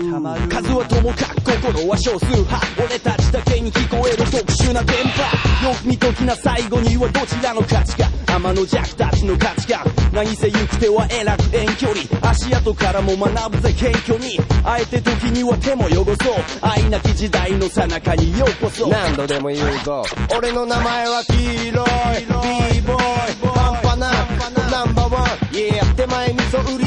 [0.50, 2.26] 数はともかく心は少数。
[2.26, 5.68] 派俺たちだけに聞こえる特殊な電波。
[5.68, 8.10] よく見ときな最後にはどちらの価値か。
[8.26, 9.86] 天の弱たちの価値観。
[10.12, 12.30] 何せ行く手はえらく遠距離。
[12.30, 14.38] 足跡からも学ぶぜ謙虚に。
[14.64, 16.16] あえて時には手も汚そう。
[16.62, 18.88] 愛なき時代の最中にようこそ。
[18.88, 20.04] 何度でも言うぞ。
[20.38, 21.34] 俺の名前は黄
[21.70, 22.26] 色い。
[22.74, 24.38] B ボーイ半端な
[24.78, 26.87] ナンバーワン Yeah 手前味噌売り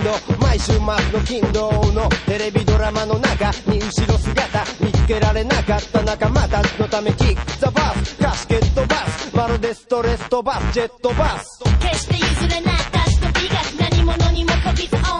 [0.00, 0.88] つけるアキンド毎週末の
[1.26, 11.62] 金土のテレビドラマの中に後ろ姿見つけられなかった仲間たちのためキックザバスカシケットバスまるでストレスとバスジェットバス。
[11.80, 15.19] 決して譲れない私と美学何者にもこびず女を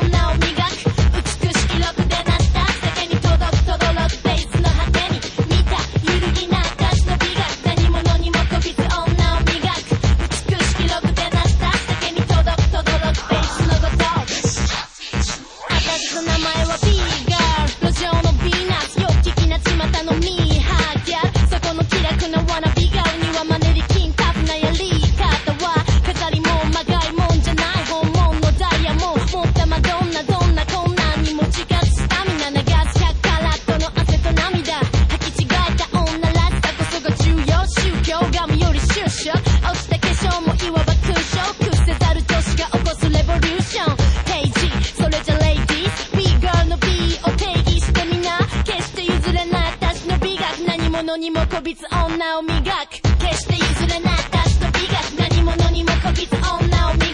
[51.20, 52.96] にもこびず女を磨く。
[53.20, 55.20] 決して譲れない私の美学。
[55.20, 56.48] 何者にもこびず女
[56.88, 57.12] を磨く。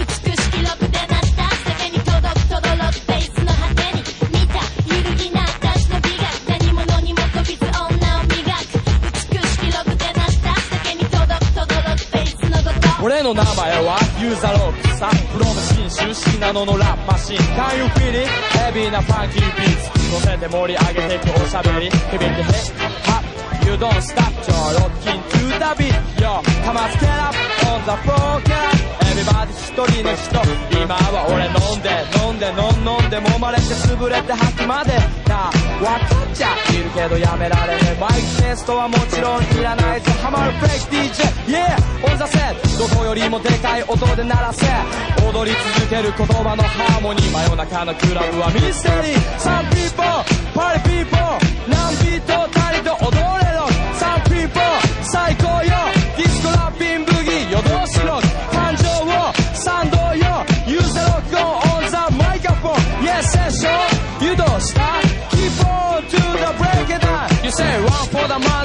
[0.00, 1.44] 美しき録でなった
[1.76, 2.48] 世に届く。
[2.48, 4.00] とどろくベースの果てに
[4.32, 6.56] 見た揺るぎない私の美学。
[6.56, 8.80] 何者にもこびず女を磨く。
[9.28, 10.56] 美しき録でなった
[10.88, 11.52] 世に届く。
[11.52, 17.36] とどろくベースのごと俺の名前はユーザロックさプロの新出身なののラップマシン。
[17.36, 18.24] Can you feel it?
[18.56, 21.44] ヘビーなファンキービーツ乗せて盛り上げていく。
[21.44, 21.90] おしゃべり。
[21.90, 23.03] 響きヒップハップ
[23.64, 27.34] You don't stop your looking to the beat Yo come on get up
[27.66, 30.42] on the floor get up Everybody 一人の人。
[30.74, 31.86] 今は俺飲んで
[32.18, 34.98] 飲んで飲ん飲んで揉まれて潰れて吐くまで
[35.28, 40.10] なわかっちゃいるけどやめられねえマイクテストはもちろんいらないぜ。
[40.18, 41.78] ハマるフェイク DJ Yeah!
[42.02, 44.66] on the set どこよりもでかい音で鳴らせ。
[45.22, 47.30] 踊り続ける言葉のハーモニー。
[47.30, 49.38] 真夜中のクラブはミステリー。
[49.38, 50.02] Some people
[50.58, 51.14] party people
[51.70, 53.73] 何ビートたりと踊れろ。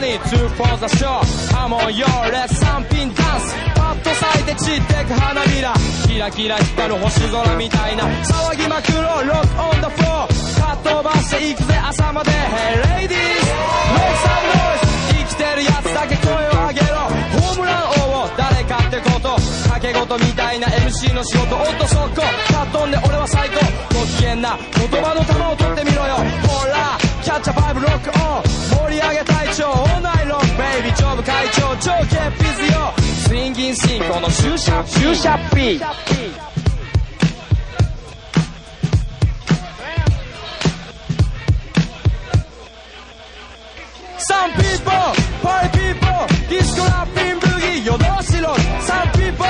[0.09, 5.73] For the money two for the show Come on yo let's 三品ダンスパッと咲いて散ってく花びら
[6.07, 10.27] キラキラ光る星空みたいな騒ぎまくろう Rock on the floor.
[10.59, 13.19] かっ飛ばしていくぜ朝まで Hey ladies
[13.93, 14.89] Make some noise.
[15.09, 19.35] 生きてるやつだけ声を上げろホームラン王を誰かってこと
[19.69, 21.55] 掛け事みたいな MC の仕事。
[21.55, 23.55] おっとそこかっ飛んで俺は最高。
[23.99, 24.57] ご機嫌な。
[24.75, 26.15] 言葉の球を取ってみろよ。
[26.47, 27.08] ほら。
[27.29, 35.79] キャッチャーバイブロックオン盛り上げ隊長オーナイロンベイビー長部会長超ケッピズよスインギン進行の終射終射ピー
[44.27, 44.91] Some people,
[45.43, 49.45] party people, ディスコラッピンブギー夜通しろ Some people,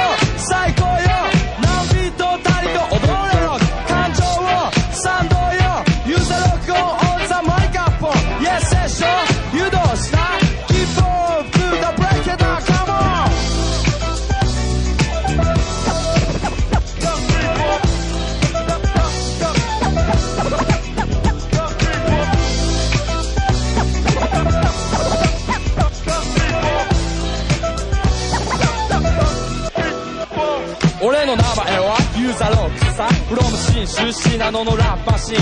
[31.01, 33.09] 俺の名前はユーザロックさん。
[33.31, 35.37] フロムシン出身なののラッパシン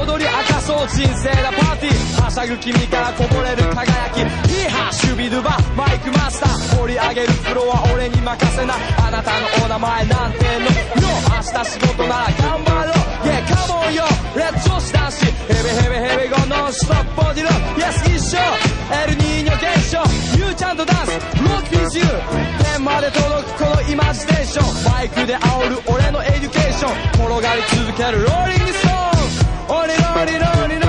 [0.00, 3.84] 踊り明かそう人生なパーティーはしゃぐ君からこぼれる輝
[4.14, 8.74] きヒーハーシ守ビルバマイクマスター掘り上げるプロは俺に任せな
[9.04, 10.32] あなたのお名前なん。
[10.32, 12.94] てのよ明日仕事なら頑張ろう
[13.26, 14.04] Yeah come on yo
[14.38, 18.38] let's just ヘベヘベヘベゴノンストップボディロー Yes 一生
[18.96, 20.00] エルニーニョ現象
[20.46, 24.92] You ちゃんとダンス ROCKEYZU まで届くこのイマジネーション。
[24.92, 26.92] バイクで煽る俺のエデュケーション。
[27.26, 29.06] 転がり続けるローリングストーン。
[30.26, 30.85] リロリロ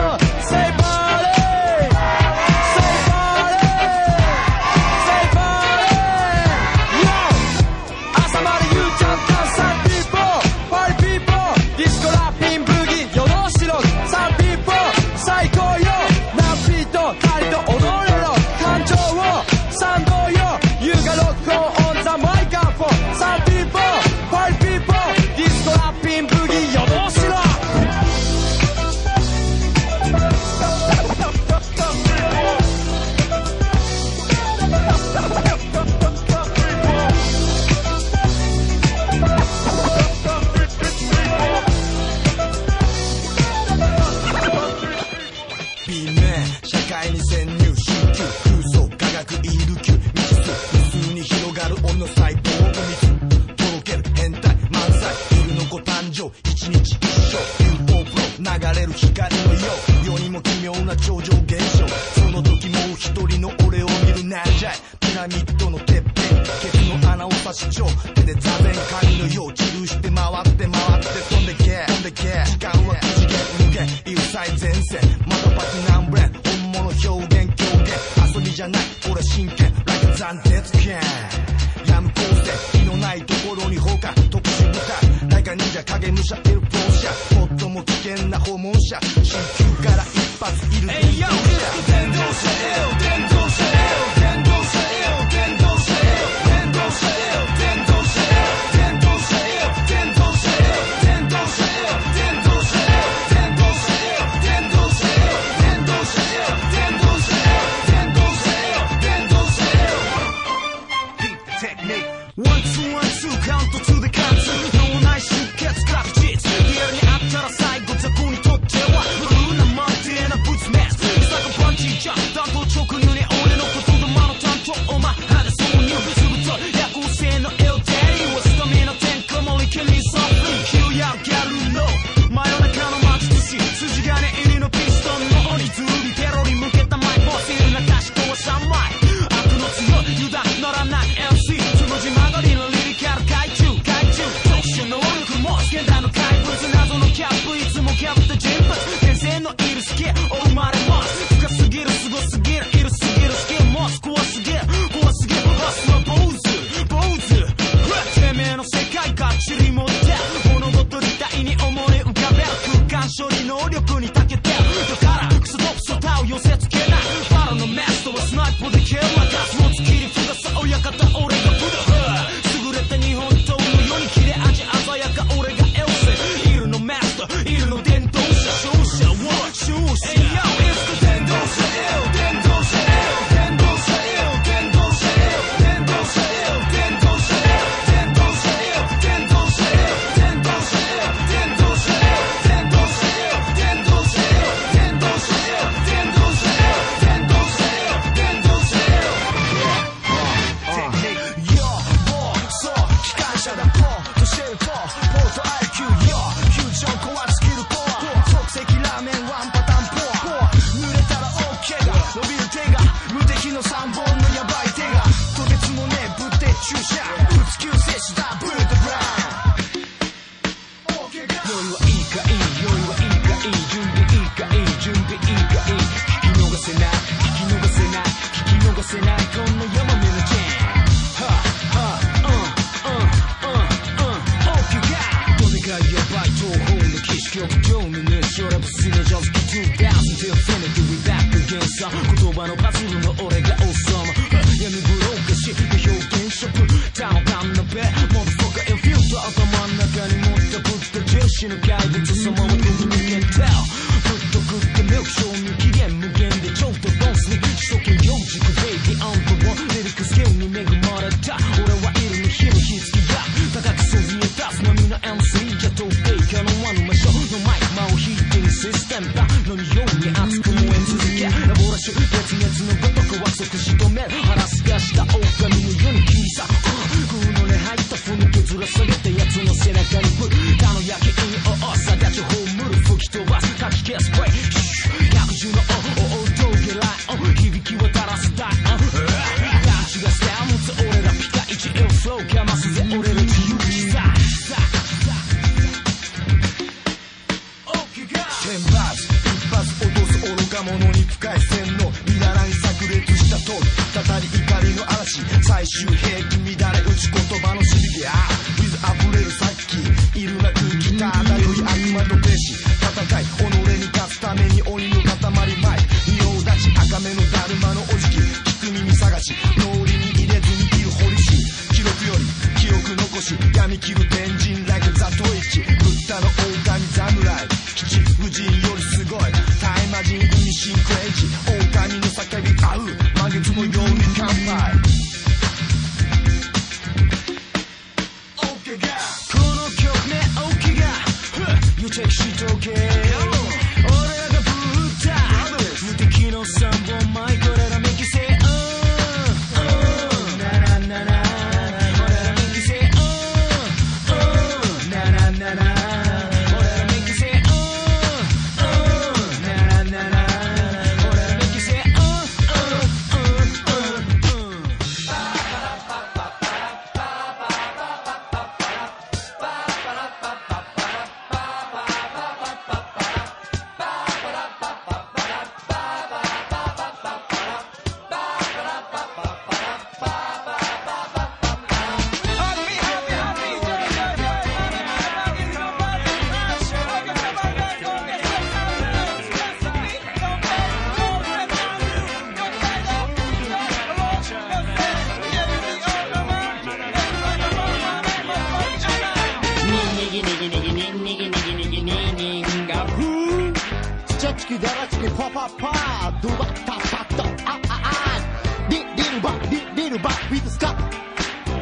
[405.48, 410.84] パパパドバッタッタッタあああリリルバリリルバウィズスカバラ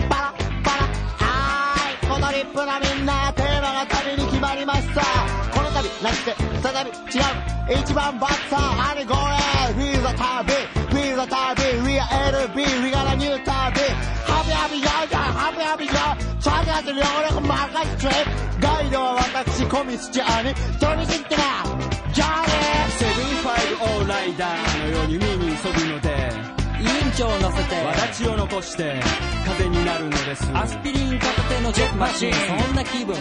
[0.10, 0.88] バラ
[1.22, 5.02] はーいこのリップなみんなテーマが旅に決まりました
[5.54, 6.34] この旅なして
[6.64, 7.22] 再び違
[7.78, 10.50] う一番バッターあれこれ We the 旅
[10.90, 12.10] We the 旅 We are
[12.50, 18.26] LB We got a new 旅ハビハビヨーハビハビヨーチャージャーズ両力マカストリッ
[18.56, 29.00] プガイドは私コミスチャーにトニシってなァイブオーライダーのように海に急ぐので委員長を乗せてわだちを残して
[29.46, 30.50] 風になるのです。
[30.54, 32.34] アスピリン片手のジェットマシン。
[32.34, 33.16] そんな気分。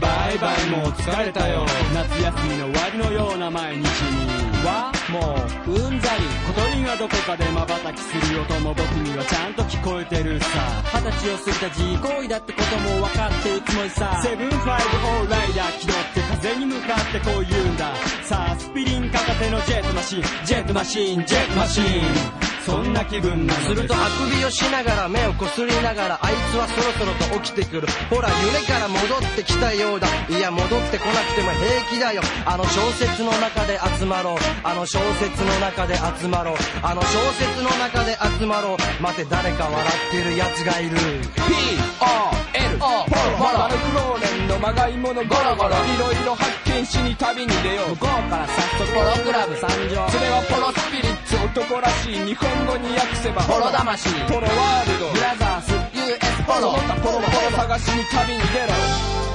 [0.00, 1.64] バイバイもう疲れたよ。
[1.94, 4.44] 夏休みの終わりのような毎日に。
[4.64, 5.36] はも
[5.66, 6.22] ううんざり。
[6.46, 10.46] 小鳥がどこかで瞬きする音も僕にはちゃんと聞こえてるさ。
[10.94, 14.20] 二十歳を過ぎた自慰行為だってことも分かってるつもりさ。
[14.22, 17.94] セブンファイブオーライダー気取って風に向かってこう言うんだ。
[18.22, 20.22] さあスピリン片手のジェットマシン。
[20.44, 22.53] ジェットマシンジェットマシン。
[22.64, 23.66] そんな気分なす。
[23.66, 27.88] するとあくびをしながら目をこすりながらあいつはそろそろと起きてくる。
[28.08, 30.08] ほら夢から戻ってきたようだ。
[30.28, 32.22] いや戻ってこなくても平気だよ。
[32.46, 34.38] あの小説の中で集まろう。
[34.64, 36.56] あの小説の中で集まろう。
[36.82, 37.06] あの小
[37.36, 39.02] 説の中で集まろう。
[39.02, 40.96] 待て誰か笑ってる奴がいる。
[40.96, 45.70] P-O-L ポロポロバルフローレンのまがいものゴロゴロ。
[45.70, 47.90] いろいろ発見しに旅に出よう。
[47.90, 50.08] 向こうから早速ポロクラブ参上。
[50.08, 54.08] それはポロスピリッツ男らしい日本語に訳せばポロ魂。
[54.26, 55.12] ポロワールド。
[55.12, 56.72] ブラザース US ポロ。
[57.02, 57.20] ポロ
[57.54, 59.33] 探しに旅に出ろ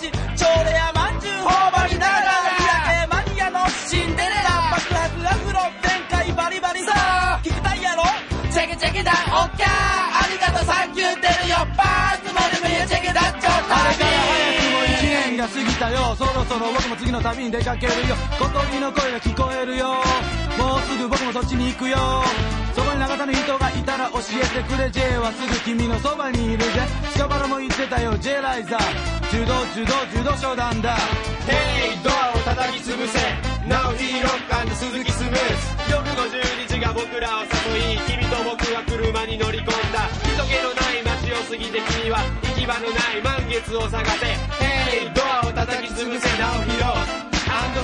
[0.00, 4.72] ラマの街朝礼やまんじゅう頬張りながら日焼けマニアのシンデレラ。
[4.72, 6.92] 爆発アフロ全開バリバリさ。
[6.96, 8.04] あ聞きたいやろ？
[8.50, 9.66] チェケチェケだオッケー。
[9.68, 12.24] ありがとうサンキューてるよバー。
[12.24, 16.16] ツまでもやチェケだっちょあれから早くも1年が過ぎたよ。
[16.16, 18.16] そろそろ僕も次の旅に出かけるよ。
[18.38, 20.00] 小鳥の声が聞こえるよ。
[20.56, 22.24] もうすぐ僕もそっちに行くよ。
[22.74, 24.90] そこに長田の人がいたら教えてくれ。
[24.90, 26.70] J はすぐ君のそばにいるぜ。
[27.12, 28.16] スカバラも言ってたよ。
[28.16, 29.19] J ライザー。
[29.30, 30.96] 柔道柔道柔道商団だ。
[31.46, 33.18] ヘイドアを叩き潰せ。
[33.68, 35.90] ナオヒーロック鈴木スムース。
[35.90, 40.08] 夜の12時が僕らを誘い君と僕は車に乗り込んだ。
[40.24, 44.26] 人気のない街を過ぎて君は行き場のない満月を探せ。
[44.58, 47.30] Hey ドアを叩き潰せナオヒーロー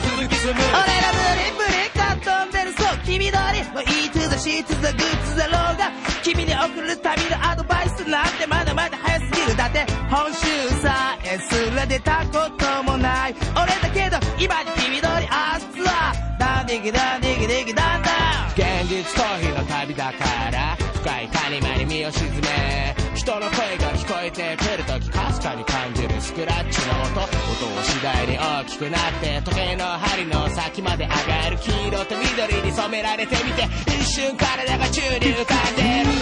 [0.01, 5.91] 鈴木スムース俺らブリブリかっ飛んでるそう君通りもう E to the C to the good to the low が
[6.23, 10.47] 君に送る旅のアドバイスなんてまだまだ早すぎるだって本州
[10.83, 23.07] さえすら出たこともない俺だけど今に君通り明日はダンディギダンディギディギダンダン現実逃避の旅だから深い谷間に身を沈め。
[23.27, 25.96] 人の声が聞こえてくるときかすかに感じ
[26.37, 36.16] クラッチの音音を次第に大きくなって時計の針の先まで上がる黄色と緑に染められてみて一瞬体が宙に浮かんでる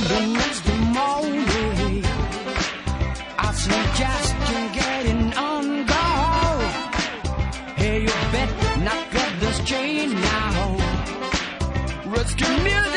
[12.15, 12.94] Let's get music.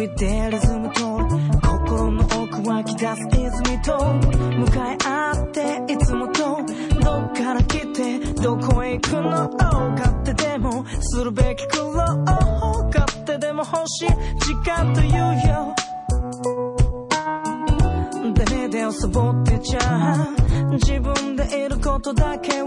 [0.00, 1.00] くりと首でリズムと
[1.68, 6.56] 心の奥湧き出す泉と向かい合っていつもと
[7.00, 15.12] どっから来てどこへ行くの勝手でもするべき苦労勝手でも欲しい時間という
[15.48, 15.74] よ。
[18.34, 20.16] ダメだよサボってちゃ
[20.72, 22.59] 自分でいることだけ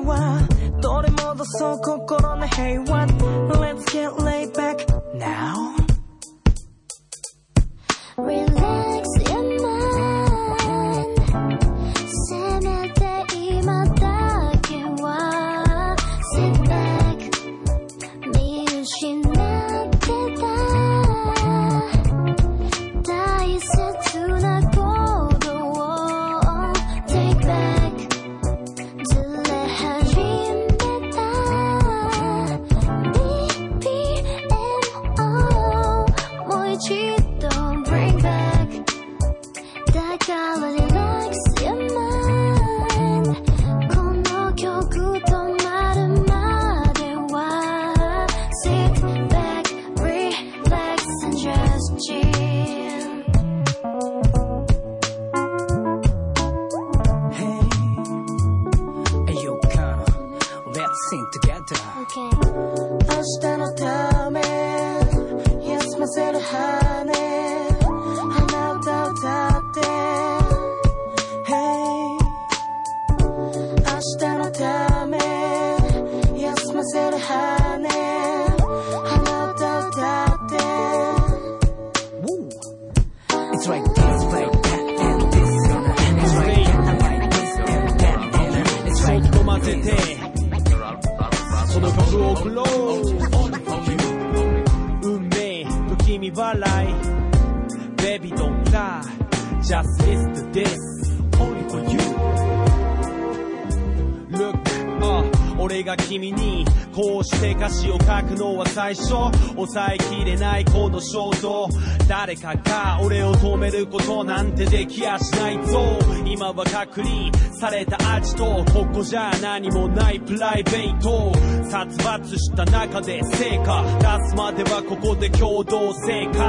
[113.43, 115.81] 止めることなんてできやしないぞ。
[116.25, 117.29] 今は隔離
[117.59, 121.33] された味とここじゃ何もないプライベート。
[121.69, 123.83] 殺伐した中で成果。
[123.99, 126.39] 出すまではここで共同生活。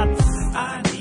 [0.57, 0.94] I need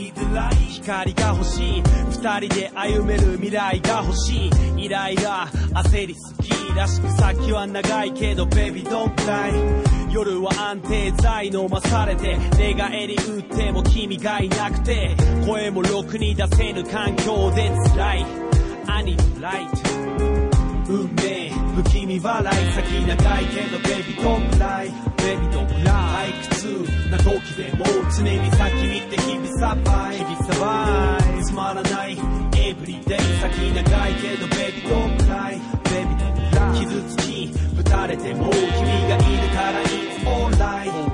[0.85, 1.83] 光が欲しい。
[2.11, 4.85] 二人で歩める未来が欲しい。
[4.85, 15.17] イライラ焦りすぎらしく先は長いけど Baby don't cry 夜は安定剤飲まされて寝返り打っても君がいなくて
[15.47, 18.27] 声もろくに出せぬ環境で辛い。
[18.87, 19.69] I need light
[20.89, 21.44] 運命。
[21.75, 27.85] 不気味笑い先長いけどベビードんブライベビードンブライ退屈な時でも
[28.17, 30.19] 常に先見て日々サバイ。
[30.19, 31.45] 日々サバイ。
[31.45, 32.13] つまらない
[32.57, 38.63] エブリデイ先長いけどベビードんブライベビードんブライ傷つきぶたれても君
[39.09, 39.85] がいるからい
[40.21, 41.14] つもオンライン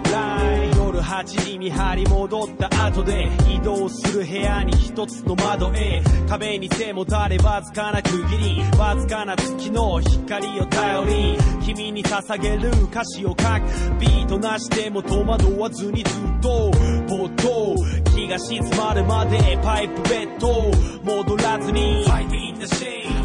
[1.03, 6.03] 8時に見張り戻った後で移動する部屋に一つの窓へ。
[6.29, 8.79] 壁に背もたれわずかな区切り。
[8.79, 14.01] わずかな月の光を頼り君に捧げる歌詞を書く。
[14.01, 16.71] ビートなしても戸惑わずにずっと
[17.07, 18.00] 冒頭
[18.31, 20.71] が静まるまでパイプベッド
[21.03, 22.05] 戻らずに。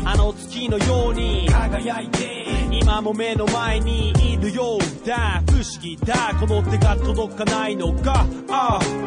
[0.03, 2.43] あの月のように輝いて。
[2.71, 5.43] 今も目の前にいるようだ。
[5.47, 6.35] 不思議だ。
[6.39, 8.25] この手が届かないのか。
[8.49, 9.05] ああ。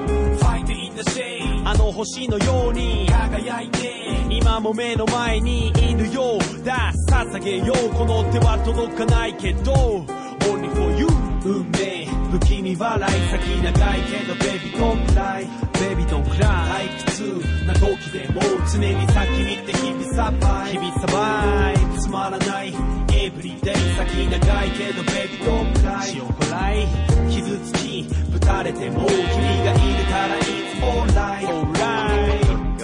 [1.65, 3.93] あの星のように輝いて。
[4.31, 6.93] 今も目の前にいるようだ。
[7.11, 7.91] 捧げよう。
[7.91, 9.73] この手は届かないけど。
[9.73, 11.07] Only for you
[11.45, 15.49] 運命不気味笑い先長いけどベビーどんくらい
[15.81, 17.23] ベビーどんくらい退屈
[17.67, 22.69] な時でも常に先見て日々サバイ日々サバイつまらない
[23.15, 26.87] エブリデイ先長いけどベビーどんくらい塩こらい
[27.31, 31.81] 傷つきぶたれても君がいるからいつオンラインオンラ
[32.15, 32.79] イン。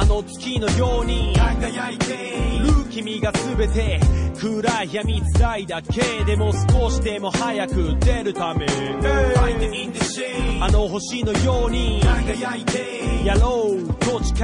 [0.00, 2.14] あの月のように輝いて
[2.56, 4.00] いる君が全て
[4.40, 8.66] 暗闇辛いだけでも少しでも早く出るため。
[10.62, 14.42] あの星のように輝いてやろうと誓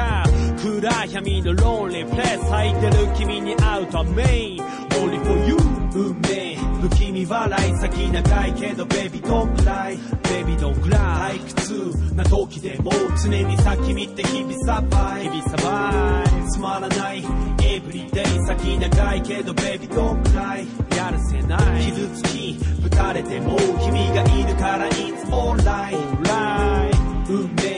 [0.68, 4.22] う暗闇のロンリープレス入ってる君に会うため。
[4.24, 5.56] Only for you
[5.94, 6.45] 運命。
[7.26, 9.98] 未払い先長いけどベビードンくらい
[10.30, 15.24] ベビードンくらい退屈な時でも常に先見て日々サバイ。
[15.24, 16.50] 日々サバイ。
[16.50, 17.24] つまらない
[17.64, 20.66] エブリデイ先長いけどベビードンくらい
[20.96, 21.86] やるせない。
[21.86, 26.92] 傷つきぶたれても君がいるからいつもライライ
[27.28, 27.75] 運命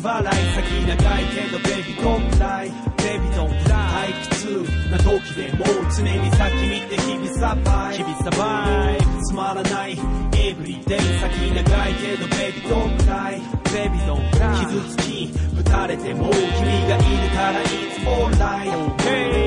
[0.00, 5.64] 先長いけどベビーゴンプライベビードンプライ苦痛な時でも
[5.96, 13.40] 常に先見て日々サバイ日々サバイつまらないエブリデイ先長いけどベビーゴンプライ
[13.72, 19.46] ベビードンプライ傷つき打たれても君がいるからいつもライオーケー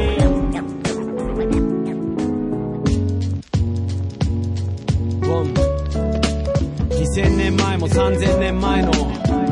[6.89, 9.48] 2000年前も3000年前の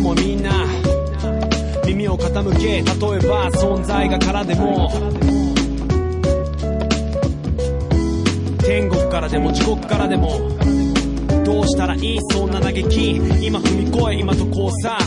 [0.00, 0.66] もみんな。
[1.86, 2.82] 耳を傾け例え
[3.28, 4.90] ば存在がからでも。
[8.58, 10.38] 天国からでも地獄からでも。
[11.44, 12.18] どうしたらいい？
[12.30, 13.16] そんな嘆き。
[13.46, 14.98] 今踏み越え今とこうさ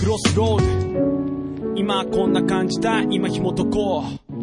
[0.00, 1.76] クロスロード。
[1.76, 3.02] 今こんな感じだ。
[3.02, 4.36] 今紐解こう。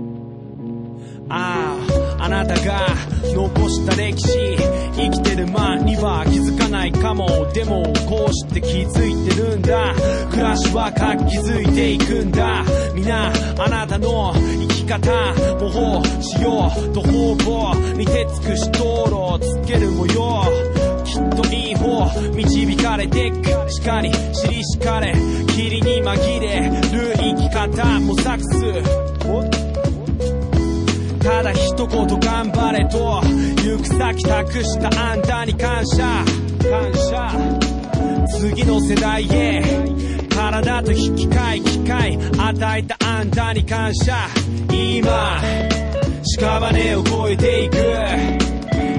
[1.28, 2.05] ああ。
[2.26, 2.88] あなたが
[3.35, 4.57] 残した歴史
[4.95, 7.27] 生きてる間には気づかないかも。
[7.53, 9.93] でもこうして気づいてるんだ。
[10.31, 12.65] 暮らしは活気づいていくんだ。
[12.95, 15.11] 皆あなたの生き方
[15.60, 16.93] 模倣しよう。
[16.95, 20.45] と方々に手つくし道路をつける模様
[21.03, 23.72] きっといい方導かれてく。
[23.72, 25.14] しかり知りしかれ。
[25.56, 28.64] 霧に紛れる生き方模索す
[31.26, 33.19] ただ一言頑張れと
[33.64, 36.23] 行く先託したあんたに感謝。
[36.69, 37.31] 感謝。
[38.38, 39.64] 次の世代へ
[40.30, 44.27] 体と引き換え機会与えたあんたに感謝。
[44.72, 45.41] 今
[46.38, 47.77] 屍を越えていく。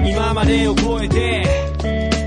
[0.05, 1.45] 今までを超えて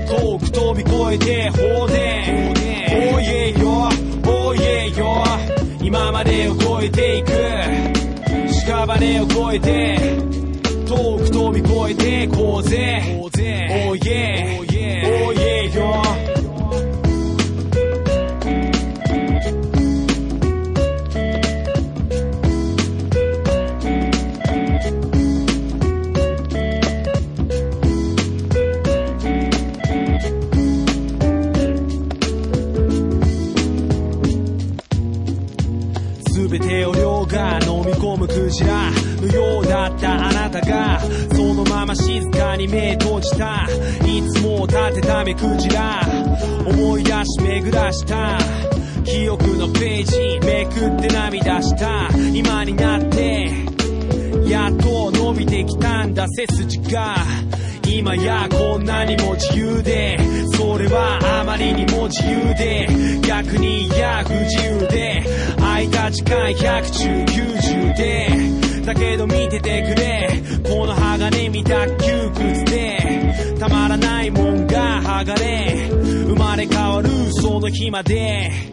[0.09, 2.53] 遠く飛び越えて放電
[2.89, 3.89] Oh yeah よ
[4.25, 5.23] Oh yeah よ。
[5.83, 8.00] 今までを超えていく。
[8.85, 10.17] 屍を越えて
[10.87, 13.21] 遠く飛び越えてこうぜ。
[13.21, 14.70] Oh yeah Oh yeah
[41.91, 43.67] ま静かに目閉じた。
[44.05, 46.01] いつも立てた目クジラ
[46.65, 48.37] 思い出し巡らした。
[49.03, 52.07] 記憶のページめくって涙した。
[52.33, 53.51] 今になって。
[54.47, 57.17] やっと伸びてきたんだ背筋が。
[57.85, 60.17] 今やこんなにも自由で。
[60.53, 62.87] それはあまりにも自由で。
[63.27, 65.25] 逆にいや不自由で
[65.57, 68.70] 空いた時間100中90で。
[68.85, 70.41] だけど見ててくれ。
[70.63, 75.89] この鋼見た窮屈でたまらないもんが剥がれ。
[76.27, 78.70] 生まれ変わるその日まで。